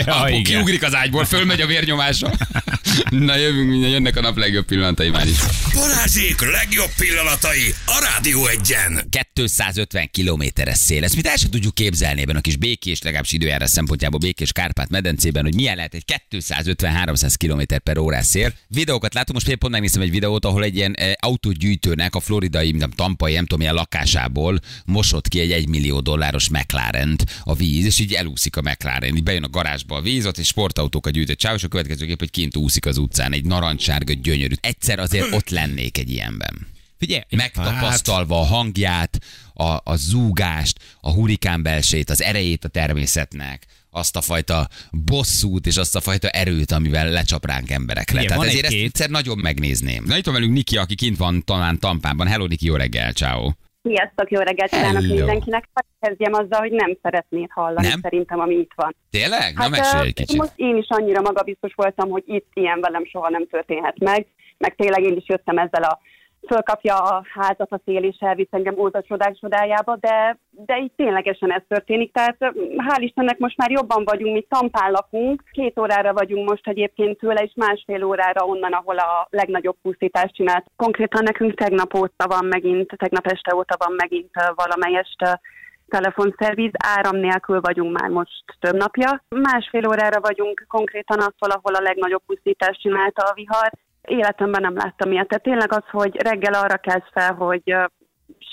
[0.05, 2.31] ja, ja, kiugrik az ágyból, fölmegy a vérnyomása.
[3.09, 5.37] Na jövünk, minden jönnek a nap legjobb pillanatai is.
[5.73, 9.07] Balázsék legjobb pillanatai a Rádió egyen.
[9.33, 11.03] 250 kilométeres szél.
[11.03, 14.89] Ezt mit el sem tudjuk képzelni ebben a kis békés, legalábbis időjárás szempontjából békés Kárpát
[14.89, 18.53] medencében, hogy milyen lehet egy 250-300 km per órás szél.
[18.67, 22.71] Videókat látom, most például pont megnéztem egy videót, ahol egy ilyen eh, autógyűjtőnek a floridai,
[22.71, 27.85] nem tampai, nem tudom, milyen lakásából mosott ki egy 1 millió dolláros mclaren a víz,
[27.85, 29.15] és így elúszik a McLaren.
[29.15, 32.19] Így bejön a garázsba a víz, ott egy sportautókat gyűjtött csáv, és a következő kép,
[32.19, 34.53] hogy kint úszik az utcán, egy narancssárga gyönyörű.
[34.61, 36.67] Egyszer azért ott lennék egy ilyenben
[36.99, 39.17] Figyelj, megtapasztalva a hangját,
[39.53, 44.67] a, a zúgást, a hurikán belsét, az erejét a természetnek, azt a fajta
[45.05, 48.13] bosszút és azt a fajta erőt, amivel lecsap ránk emberekre.
[48.21, 50.03] Igen, Tehát van ezért ezt egyszer nagyon megnézném.
[50.07, 52.27] Na itt van velünk Niki, aki kint van talán Tampában.
[52.27, 53.49] Hello Niki, jó reggel, ciao.
[53.83, 55.15] Sziasztok, jó reggelt kívánok Hello.
[55.15, 55.69] mindenkinek.
[55.73, 57.99] Hadd kezdjem azzal, hogy nem szeretnéd hallani Nem?
[58.01, 58.95] szerintem, ami itt van.
[59.09, 59.53] Tényleg?
[59.55, 60.37] Na Hát mesélj ö, egy kicsit.
[60.37, 64.25] most én is annyira magabiztos voltam, hogy itt ilyen velem soha nem történhet meg,
[64.59, 65.99] meg tényleg én is jöttem ezzel a
[66.47, 71.51] fölkapja a házat a szél és elvisz engem óza csodák csodájába, de, de itt ténylegesen
[71.51, 72.13] ez történik.
[72.13, 72.35] Tehát
[72.77, 75.43] hál' Istennek most már jobban vagyunk, mi Tampán lakunk.
[75.51, 80.65] Két órára vagyunk most egyébként tőle, és másfél órára onnan, ahol a legnagyobb pusztítást csinált.
[80.75, 85.39] Konkrétan nekünk tegnap óta van megint, tegnap este óta van megint valamelyest
[85.87, 89.23] telefonszerviz, áram nélkül vagyunk már most több napja.
[89.29, 93.71] Másfél órára vagyunk konkrétan attól, ahol a legnagyobb pusztítást csinálta a vihar.
[94.09, 95.27] Életemben nem láttam ilyet.
[95.27, 97.75] Tehát tényleg az, hogy reggel arra kezd fel, hogy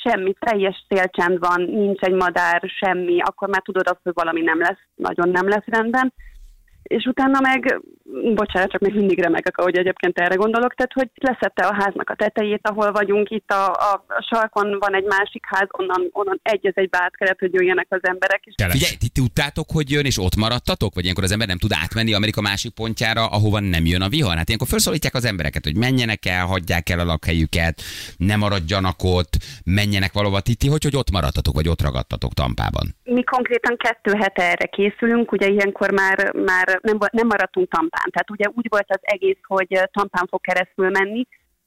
[0.03, 4.59] semmi, teljes szélcsend van, nincs egy madár, semmi, akkor már tudod azt, hogy valami nem
[4.59, 6.13] lesz, nagyon nem lesz rendben.
[6.87, 7.81] És utána meg,
[8.35, 12.15] bocsánat, csak még mindig remegek, ahogy egyébként erre gondolok, tehát hogy leszette a háznak a
[12.15, 16.67] tetejét, ahol vagyunk, itt a, a, a sarkon van egy másik ház, onnan, onnan egy
[16.67, 18.41] az egybe át kellett, hogy jöjjenek az emberek.
[18.45, 20.95] És Figyelj, ti tudtátok, hogy jön, és ott maradtatok?
[20.95, 24.37] Vagy ilyenkor az ember nem tud átmenni Amerika másik pontjára, ahova nem jön a vihar?
[24.37, 27.83] Hát ilyenkor felszólítják az embereket, hogy menjenek el, hagyják el a lakhelyüket,
[28.17, 29.33] ne maradjanak ott,
[29.65, 30.41] menjenek valahova.
[30.41, 32.95] Ti, ti hogy, hogy ott maradtatok, vagy ott ragadtatok Tampában?
[33.17, 38.11] mi konkrétan kettő hete erre készülünk, ugye ilyenkor már, már nem, nem maradtunk Tampán.
[38.11, 41.27] Tehát ugye úgy volt az egész, hogy Tampán fog keresztül menni,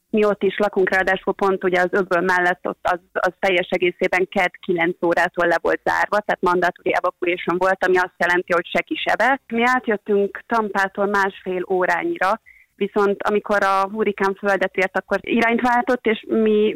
[0.10, 4.28] mi ott is lakunk, ráadásul pont ugye az öböl mellett ott az, az teljes egészében
[4.32, 8.82] kedd 9 órától le volt zárva, tehát mandatory evacuation volt, ami azt jelenti, hogy se
[8.82, 9.42] kisebe.
[9.48, 12.42] Mi átjöttünk Tampától másfél órányira,
[12.76, 16.76] viszont amikor a hurikán földet ért, akkor irányt váltott, és mi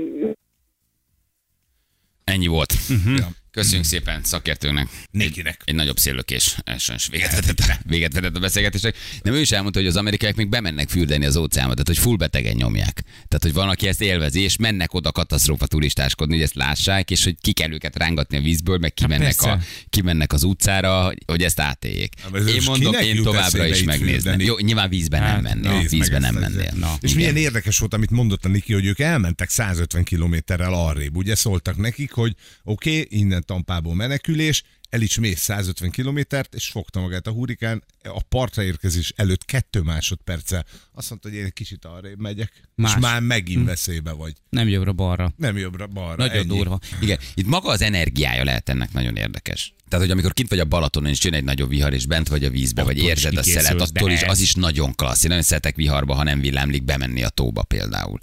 [2.23, 2.73] Ennyi volt.
[2.89, 3.15] Mhm.
[3.15, 3.27] Ja.
[3.53, 4.87] Köszönjük szépen szakértőnek.
[5.11, 5.61] Nikinek.
[5.65, 8.95] Egy nagyobb széllökés sajnos véget vetett, véget vetett a beszélgetésnek.
[9.21, 12.15] Nem ő is elmondta, hogy az amerikaiak még bemennek fürdeni az óceánba, tehát hogy full
[12.15, 13.03] betegen nyomják.
[13.13, 17.23] Tehát, hogy van, aki ezt élvezi, és mennek oda katasztrófa turistáskodni, hogy ezt lássák, és
[17.23, 19.51] hogy ki kell őket rángatni a vízből, meg kimennek, persze.
[19.51, 22.13] a, kimennek az utcára, hogy ezt átéljék.
[22.21, 24.39] Hát, ez Én mondom, én továbbra is megnézném.
[24.39, 25.71] Jó, nyilván vízben nem Hát, mennél.
[25.71, 26.73] Nézd meg Vízben nem mennél.
[26.75, 26.93] Na.
[26.99, 27.15] És Igen.
[27.15, 31.15] milyen érdekes volt, amit mondott a Niki, hogy ők elmentek 150 kilométerrel arrébb.
[31.15, 36.67] Ugye szóltak nekik, hogy oké, okay, innen Tampából menekülés, el is mész 150 kilométert, és
[36.67, 40.65] fogta magát a hurikán a partra érkezés előtt kettő másodperccel.
[40.91, 42.93] Azt mondta, hogy én egy kicsit arrébb megyek, Más.
[42.95, 44.33] és már megint veszélybe vagy.
[44.49, 45.33] Nem jobbra-balra.
[45.37, 46.15] Nem jobbra-balra.
[46.15, 46.47] Nagyon ennyi.
[46.47, 46.79] durva.
[47.01, 49.73] Igen, itt maga az energiája lehet ennek nagyon érdekes.
[49.89, 52.43] Tehát, hogy amikor kint vagy a Balatonon, és jön egy nagyobb vihar, és bent vagy
[52.43, 55.23] a vízbe, vagy Akkor is érzed a szelet, attól is az is nagyon klassz.
[55.23, 58.19] Én nagyon szeretek viharba, ha nem villámlik, bemenni a tóba például.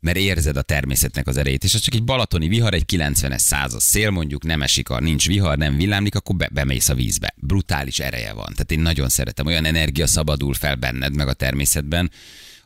[0.00, 1.64] Mert érzed a természetnek az erejét.
[1.64, 5.26] És az csak egy balatoni vihar, egy 90-es százas szél, mondjuk nem esik, a, nincs
[5.26, 7.34] vihar, nem villámlik, akkor be, bemész a vízbe.
[7.36, 8.52] Brutális ereje van.
[8.52, 9.46] Tehát én nagyon szeretem.
[9.46, 12.10] Olyan energia szabadul fel benned, meg a természetben,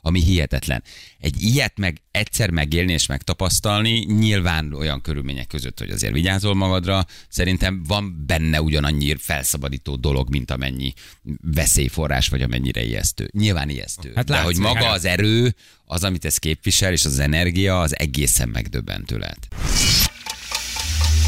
[0.07, 0.83] ami hihetetlen.
[1.19, 7.07] Egy ilyet meg egyszer megélni és megtapasztalni, nyilván olyan körülmények között, hogy azért vigyázol magadra,
[7.29, 10.93] szerintem van benne ugyanannyi felszabadító dolog, mint amennyi
[11.41, 13.29] veszélyforrás, vagy amennyire ijesztő.
[13.33, 14.13] Nyilván ijesztő.
[14.15, 14.95] Hát De hogy maga hát.
[14.95, 15.55] az erő,
[15.85, 19.49] az, amit ez képvisel, és az energia, az egészen megdöbbentő lehet.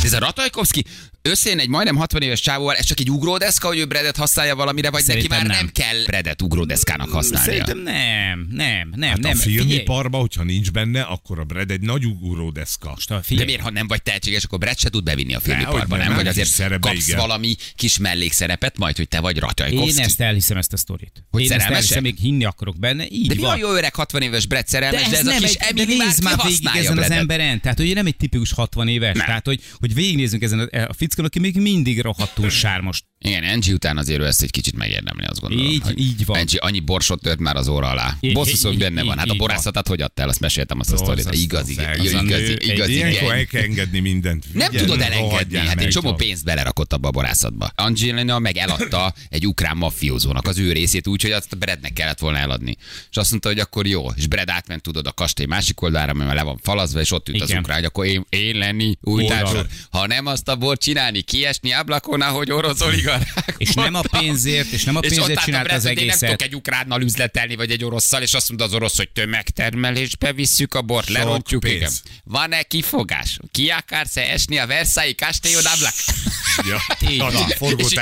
[0.05, 0.85] Ez a Ratajkovszki
[1.23, 4.91] összejön egy majdnem 60 éves csávóval, ez csak egy ugródeszka, hogy ő Bredet használja valamire,
[4.91, 5.87] vagy Szerintem neki már nem, nem.
[5.93, 7.51] kell Bredet ugródeszkának használnia.
[7.53, 9.31] Szerintem nem, nem, nem, Hát nem.
[9.31, 12.91] a filmiparban, hogyha nincs benne, akkor a Brad egy nagy ugródeszka.
[12.91, 15.97] most a- De miért, ha nem vagy tehetséges, akkor Brett se tud bevinni a filmiparba,
[15.97, 16.17] nem, nem?
[16.17, 17.19] Vagy azért kis szerepbe, kapsz igen.
[17.19, 20.01] valami kis mellékszerepet, majd, hogy te vagy én Ratajkovszki.
[20.03, 21.25] ezt elhiszem, ezt a sztorit.
[21.31, 23.05] Hogy én ezt elhiszem, még hinni akarok benne.
[23.09, 23.51] Így De mi van.
[23.51, 25.75] a jó öreg 60 éves Brett De szerelmes, ez, de, ez a nem kis egy,
[25.75, 27.61] de Emily már már végig ezen az emberen.
[27.61, 29.17] Tehát, hogy nem egy tipikus 60 éves.
[29.17, 33.03] Tehát, hogy, hogy végignézzünk ezen a, a fickón, aki még mindig rohadtul sármos.
[33.19, 35.67] Igen, Angie után azért ő ezt egy kicsit megérdemli, azt gondolom.
[35.67, 36.39] Így- hogy így van.
[36.39, 38.17] Angie annyi borsot tört már az óra alá.
[38.45, 39.19] Szó, hogy benne van.
[39.19, 41.25] Hát a borászatát hogy adtál, azt meséltem azt a sztorit.
[41.25, 41.43] Borzasztó.
[41.43, 43.31] Igazi, igazi, Az a igazi, nő- igazi, Ilyenkor igaz.
[43.39, 44.45] el kell engedni mindent.
[44.53, 47.71] Nem tudod elengedni, hát egy csomó pénzt belerakott abba a borászatba.
[47.75, 52.19] Angelina meg eladta egy ukrán mafiózónak az ő részét úgy, hogy azt a Brednek kellett
[52.19, 52.77] volna eladni.
[53.11, 54.11] És azt mondta, hogy akkor jó.
[54.17, 57.43] És Bred átment, tudod, a kastély másik oldalára, mert le van falazva, és ott ült
[57.43, 59.27] az ukrán, hogy akkor én, én lenni új.
[59.91, 63.55] Ha nem azt a bort csinálni, kiesni ablakon, ahogy orosz oligarchák.
[63.59, 66.03] És nem a pénzért, és nem a És pénzért a csinálta Brett, az Én nem
[66.03, 66.21] egészet.
[66.29, 70.75] tudok egy ukránnal üzletelni, vagy egy orosszal, és azt mondta az orosz, hogy tömegtermelésbe visszük
[70.75, 71.61] a bort, Sok lerontjuk.
[71.63, 71.77] pénz.
[71.77, 71.93] Igen.
[72.25, 73.39] Van-e kifogás?
[73.53, 75.95] Ki akarsz-e esni a Versailles Castillon ablak?
[76.69, 77.09] Ja.
[77.11, 77.35] Így van.
[77.35, 78.01] Az a és így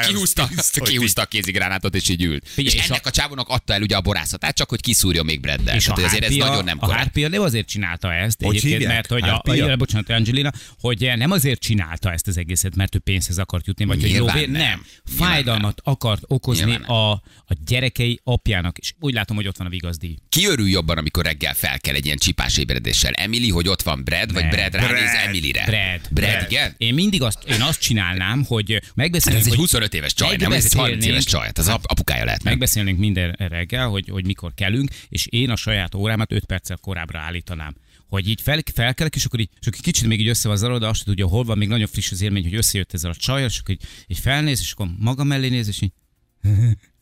[0.83, 2.49] kihúzta, a kézigránátot, és így ült.
[2.49, 5.23] Figyelj, és, és ennek a- a csávónak adta el ugye a borászatát, csak hogy kiszúrja
[5.23, 5.77] még Breddel.
[5.77, 7.03] És a hogy azért ez nagyon nem a korrekt.
[7.03, 8.95] Harpia nem azért csinálta ezt, Hogy egyébként, hívják?
[8.95, 9.73] mert hogy a, Harpia?
[9.73, 13.85] a, bocsánat, Angelina, hogy nem azért csinálta ezt az egészet, mert ő pénzhez akart jutni,
[13.85, 14.51] vagy hogy lóvé, nem.
[14.51, 14.87] nem.
[15.05, 17.11] Fájdalmat akart okozni Nyilván a,
[17.47, 20.19] a gyerekei apjának, és úgy látom, hogy ott van a vigazdi.
[20.29, 23.13] Ki örül jobban, amikor reggel fel kell egy ilyen csipás ébredéssel?
[23.13, 24.51] Emily, hogy ott van Brad, vagy Nem.
[24.51, 25.27] Brad ránéz Brad.
[25.27, 25.65] Emilyre?
[25.65, 26.01] Brad.
[26.11, 26.75] Brad, igen?
[26.77, 30.37] Én mindig azt, én azt csinálnám, hogy Hát megbeszélnénk, ez egy hogy 25 éves csaj,
[30.37, 30.53] nem?
[30.53, 31.47] Ez egy 30 éves csaj.
[31.47, 32.53] Hát az ap- apukája lehet, nem?
[32.53, 37.19] megbeszélnénk minden reggel, hogy, hogy mikor kelünk, és én a saját órámat 5 perccel korábbra
[37.19, 37.75] állítanám.
[38.09, 40.89] Hogy így fel, felkelek, és akkor így, és akkor kicsit még így össze van zavarodva,
[40.89, 43.59] azt tudja, hol van, még nagyon friss az élmény, hogy összejött ezzel a csajjal, és
[43.59, 45.93] akkor így, így felnéz, és akkor maga mellé néz, és így,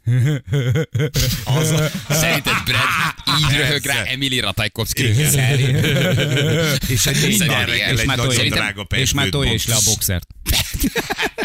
[2.08, 2.88] Szerinted Brad
[3.38, 5.02] így röhög rá Emily Ratajkovszki?
[5.02, 5.16] És
[7.06, 7.16] egy És
[9.00, 10.08] és már tolja is le a box.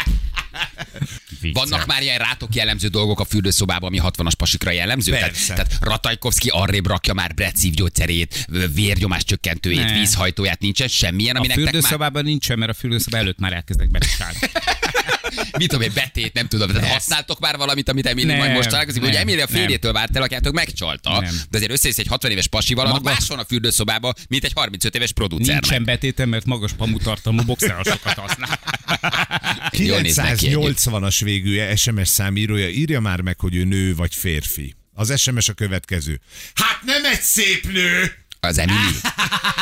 [1.40, 1.68] boxert.
[1.68, 5.12] Vannak már ilyen rátok jellemző dolgok a fürdőszobában, ami 60-as pasikra jellemző?
[5.12, 5.54] Persze.
[5.54, 9.98] Tehát, tehát Ratajkovszki arrébb rakja már Brett szívgyógyszerét, vérnyomás csökkentőjét, Ne.
[9.98, 11.72] vízhajtóját, nincsen semmilyen, ami A nektek már...
[11.74, 14.38] fürdőszobában nincsen, mert a fürdőszoba előtt már elkezdek betisálni.
[15.58, 16.70] Mit tudom én, betét, nem tudom.
[16.70, 20.22] Tehát használtok már valamit, amit Emily majd most találkozik, nem, Emily a férjétől várt el,
[20.22, 21.34] akiátok megcsalta, Nem.
[21.50, 24.52] de azért összeész egy 60 éves pasival, annak Maga- más van a fürdőszobában, mint egy
[24.54, 25.60] 35 éves producernek.
[25.62, 28.58] Nincsen betétem, mert magas pamutartalmú boxerosokat használ.
[29.86, 30.78] Jól néz neki együtt.
[30.78, 34.74] 980-as végű SMS számírója írja már meg, hogy ő nő vagy férfi.
[34.94, 36.20] Az SMS a következő.
[36.54, 38.12] Hát nem egy szép nő!
[38.40, 38.76] Az Emily.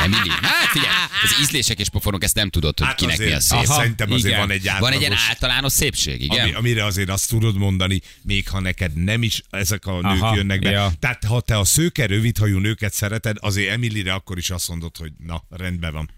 [0.03, 0.29] Emily.
[0.41, 3.41] Hát figyelj, az ízlések és pofonok, ezt nem tudod, hogy Hát kinek mi azért, a
[3.41, 3.59] szép.
[3.59, 4.39] Aha, szerintem azért igen.
[4.39, 4.95] van egy Van átlagos...
[4.95, 6.39] egy ilyen általános szépség, igen?
[6.39, 10.35] Ami, amire azért azt tudod mondani, még ha neked nem is ezek a nők Aha,
[10.35, 10.69] jönnek be.
[10.69, 10.91] ja.
[10.99, 15.11] Tehát ha te a szőke, rövidhajú nőket szereted, azért Emilire akkor is azt mondod, hogy
[15.25, 16.09] na, rendben van.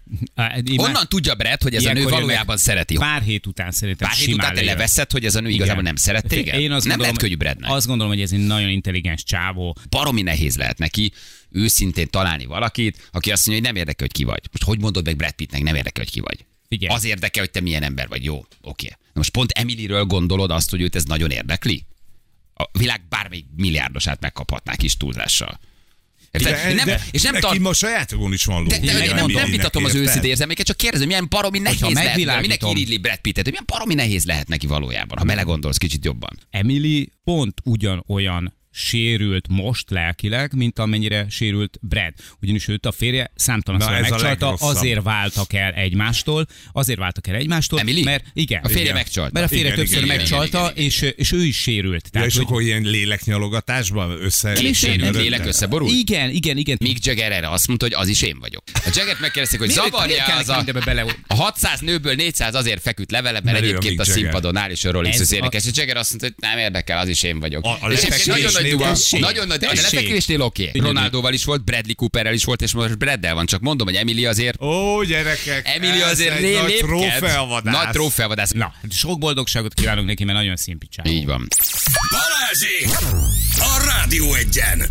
[0.76, 2.94] Honnan tudja Brett, hogy ez a nő Ilyenkor valójában szereti?
[2.94, 5.96] Pár hét után szerintem Pár hét után te leveszed, hogy ez a nő igazából nem
[5.96, 6.58] szeret téged?
[6.58, 7.70] Én azt nem gondolom, lehet könnyű Brednek.
[7.70, 9.76] Azt gondolom, hogy ez egy nagyon intelligens csávó.
[9.88, 11.12] baromi nehéz lehet neki
[11.50, 14.40] őszintén találni valakit, aki azt mondja, hogy nem érdekel, hogy ki vagy.
[14.52, 16.44] Most hogy mondod meg Brad Pittnek, nem érdekel, hogy ki vagy.
[16.68, 16.94] Figyelj.
[16.94, 18.24] Az érdekel, hogy te milyen ember vagy.
[18.24, 18.88] Jó, oké.
[18.88, 21.84] Na most pont Emilyről gondolod azt, hogy őt ez nagyon érdekli?
[22.54, 25.60] A világ bármelyik milliárdosát megkaphatnák kis túlzással.
[26.30, 26.52] Érted?
[26.52, 28.68] De, nem, de, és nem neki tart, ma sajátogon is van ló.
[28.68, 32.16] de, de, Meg nem, nem, vitatom az őszinte érzelméket, csak kérdezem, milyen baromi nehéz lehet.
[32.16, 36.38] Mindenki iridli Brad Pittet, hogy milyen baromi nehéz lehet neki valójában, ha belegondolsz kicsit jobban.
[36.50, 42.12] Emily pont ugyanolyan sérült most lelkileg, mint amennyire sérült Brad.
[42.42, 43.30] Ugyanis őt a férje
[43.64, 48.02] a megcsalta, azért váltak el egymástól, azért váltak el egymástól, Emily?
[48.02, 48.62] mert igen.
[48.62, 48.94] A férje igen.
[48.94, 49.30] megcsalta.
[49.32, 52.04] Mert a férje Igen, többször igen, igen, megcsalta, igen, és, és ő is sérült.
[52.04, 54.72] Ja, Tehát, és hogy- akkor ilyen léleknyalogatásban össze...
[54.72, 55.92] Sérült lélek összeborult?
[55.92, 56.76] igen, igen, igen.
[56.80, 58.62] Mick Jagger erre azt mondta, hogy az is én vagyok.
[58.74, 61.04] A Jaggert megkérdezték, hogy zavarja az a, bele...
[61.26, 65.14] a 600 nőből 400 azért feküdt levele, mert egyébként a színpadon áll, és a Rolling
[65.14, 67.66] Ez Stones a- Jagger azt mondta, hogy nem érdekel, az is én vagyok.
[67.90, 69.20] És nagyon nagy tessék.
[69.20, 69.82] nagyon nagy, a Tessék.
[69.92, 70.68] lefekvésnél oké.
[70.68, 70.80] Okay.
[70.80, 73.46] Ronaldóval is volt, Bradley Cooperrel is volt, és most Braddel van.
[73.46, 75.68] Csak mondom, hogy Emily azért Ó, gyerekek!
[75.74, 77.74] Emily ez azért egy ré- nagy trófeavadász.
[77.84, 78.50] Nagy trófeavadász.
[78.50, 81.10] Na, sok boldogságot kívánok neki, mert nagyon szimpicsávó.
[81.10, 81.48] Így van.
[82.10, 82.88] Balázsék!
[83.58, 84.82] A Rádió egyen!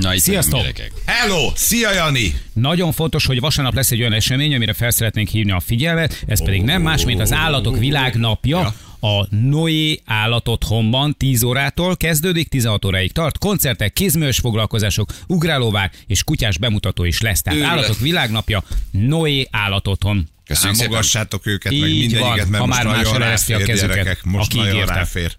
[0.00, 0.60] Na, itt Sziasztok!
[0.60, 0.92] gyerekek.
[1.04, 1.52] Hello!
[1.54, 2.34] Szia, Jani!
[2.52, 6.44] Nagyon fontos, hogy vasárnap lesz egy olyan esemény, amire fel szeretnénk hívni a figyelmet, ez
[6.44, 13.12] pedig nem más, mint az Állatok Világnapja, a Noé állatotthonban 10 órától kezdődik, 16 óráig
[13.12, 13.38] tart.
[13.38, 17.42] Koncertek, kézműves foglalkozások, ugrálóvár és kutyás bemutató is lesz.
[17.42, 17.76] Tehát Őrület.
[17.76, 20.28] állatok világnapja, Noé állatotthon.
[20.44, 20.78] Köszönjük.
[20.78, 24.54] Támogassátok őket, meg Így mindegyiket, van, mert ha most már nagyon a kezüket, gyerekek, most
[24.54, 25.36] aki nagyon ráfér.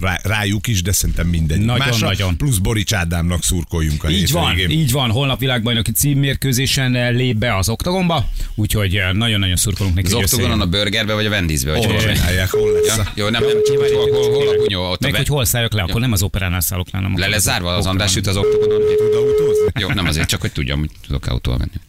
[0.00, 1.58] Rá, rájuk is, de szerintem mindegy.
[1.58, 2.36] Nagyon, Másra nagyon.
[2.36, 4.78] Plusz Borics Ádámnak szurkoljunk a Így van, hétvégén.
[4.78, 5.10] így van.
[5.10, 10.06] Holnap világbajnoki címmérkőzésen lép be az oktagonba, úgyhogy eh, nagyon-nagyon szurkolunk neki.
[10.06, 10.60] Az összejön.
[10.60, 11.72] a burgerbe vagy a?
[11.72, 12.02] Vagy Hol hol?
[12.02, 15.14] csinálják, hol lesz Ja, jó, nem, nem, csak hol, hol, hol, a bunyó, ott Meg
[15.14, 17.74] hogy hol szálljak le, akkor nem az operánál szállok le, hanem Le lesz az zárva
[17.74, 17.86] az.
[17.86, 18.80] András jut az oktogonon?
[18.96, 19.80] Tud autózni?
[19.80, 21.80] Jó, nem azért, csak hogy tudjam, hogy tudok autóval menni.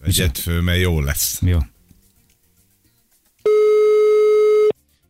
[0.00, 1.38] Vegyed föl, mert jó lesz.
[1.44, 1.58] Jó.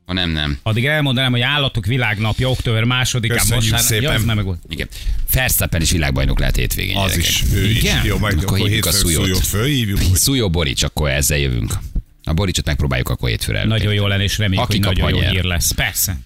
[0.09, 0.59] Ha nem, nem.
[0.63, 3.85] Addig elmondanám, hogy állatok világnapja, október másodikán Köszönjük most.
[3.85, 4.03] szépen.
[4.03, 4.59] Ja, ez nem meg volt.
[4.69, 4.89] Igen.
[5.33, 6.97] Verstappen is világbajnok lehet hétvégén.
[6.97, 7.31] Az gyerekek.
[7.31, 7.77] is, ő is.
[7.83, 8.05] Igen?
[8.05, 9.23] Jó, majd Akkor akkor hívjuk a Szújót.
[9.25, 10.01] szújót fölhívjuk.
[10.17, 11.73] Szújó Borics, akkor ezzel jövünk.
[12.25, 13.65] A Boricsot megpróbáljuk akkor hétfőre.
[13.65, 15.71] Nagyon jó lenne, és reméljük, Aki hogy nagyon jó hír lesz.
[15.73, 16.19] Persze.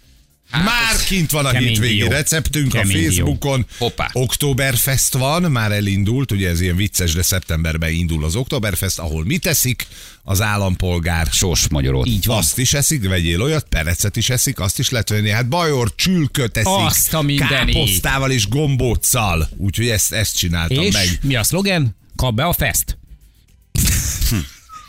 [0.52, 2.08] Már kint van a hétvégi dió.
[2.08, 3.02] receptünk Kemény a.
[3.02, 3.66] Facebookon.
[3.78, 4.10] Hoppá.
[4.12, 9.46] Oktoberfest van, már elindult, ugye ez ilyen vicces, de szeptemberben indul az Oktoberfest, ahol mit
[9.46, 9.86] eszik
[10.22, 11.26] az állampolgár.
[11.32, 12.06] Sós magyarót.
[12.06, 12.36] Így van.
[12.36, 15.30] Azt is eszik, vegyél olyat, perecet is eszik, azt is lehet venni.
[15.30, 17.74] Hát bajor csülköt eszik, Azt a mindenit.
[17.74, 19.48] káposztával és gombóccal.
[19.56, 21.18] Úgyhogy ezt, ezt csináltam És meg.
[21.22, 21.96] mi a szlogen?
[22.16, 22.98] Kap be a fest.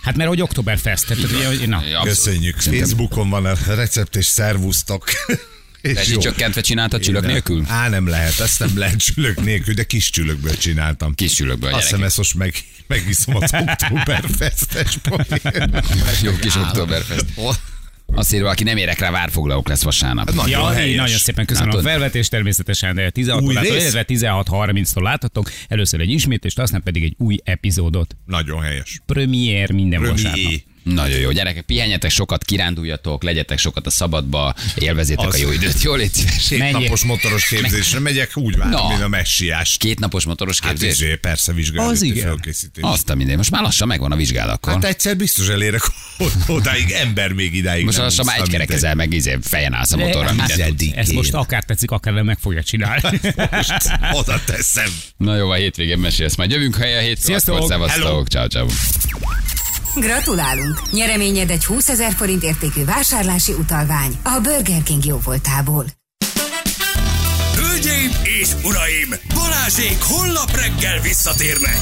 [0.04, 1.06] Hát mert hogy Oktoberfest.
[1.08, 1.84] Tehát, ugye, na.
[2.04, 2.60] Köszönjük.
[2.60, 5.04] Facebookon van a recept, és szervusztok.
[5.82, 6.20] És jó.
[6.20, 7.64] csökkentve csináltad csülök nélkül?
[7.68, 11.16] Á, nem lehet, ezt nem lehet csülök nélkül, de kis csülökből csináltam.
[11.16, 12.56] Kis csülökből, Azt hiszem, ezt most meg,
[12.88, 14.98] megiszom az Oktoberfestes.
[16.22, 17.26] Jó kis Oktoberfest.
[18.16, 20.34] Azt írva, aki nem érek rá, várfoglalók lesz vasárnap.
[20.34, 20.96] Nagyon Ja, helyes.
[20.96, 21.86] nagyon szépen köszönöm Látod?
[21.86, 23.82] a felvetést, természetesen de 16 Új órától, rész?
[23.94, 25.50] illetve 16.30-tól láthatok.
[25.68, 28.16] Először egy ismétlést, aztán pedig egy új epizódot.
[28.26, 29.02] Nagyon helyes.
[29.06, 30.52] Premier minden vasárnap.
[30.84, 35.82] Nagyon jó, gyerekek, pihenjetek sokat, kiránduljatok, legyetek sokat a szabadba, élvezétek Az- a jó időt.
[35.82, 36.48] Jó, légy szíves.
[36.48, 36.80] Két Menjél.
[36.80, 38.88] napos motoros képzésre megyek, úgy várom, Na.
[38.88, 39.76] mint a messiás.
[39.80, 40.92] Két napos motoros Hát képzés.
[40.92, 41.54] izé, persze
[42.00, 42.28] igen.
[42.28, 42.84] fölkészítés.
[42.84, 43.38] Azt a minden.
[43.38, 44.74] Most már lassan megvan a vizsgálat akkor.
[44.74, 45.82] Hát egyszer biztos elérek
[46.48, 50.32] odáig, ember még idáig Most lassan már egy kerekezel meg, izé, fejen állsz a motorra,
[50.38, 50.74] Hát.
[50.96, 53.02] Ezt most akár tetszik, akár nem meg fogja csinálni.
[53.52, 53.74] Most
[54.12, 54.90] oda teszem.
[55.18, 56.36] Na jó, a hétvégén mesélsz.
[56.36, 57.24] Majd jövünk helye a hétfő.
[57.26, 57.68] Sziasztok!
[57.68, 58.68] Szevasztok, ciao, ciao.
[59.96, 60.92] Gratulálunk!
[60.92, 65.86] Nyereményed egy 20 ezer forint értékű vásárlási utalvány a Burger King jóvoltából.
[67.56, 71.78] Hölgyeim és uraim, Balázsék holnap reggel visszatérnek.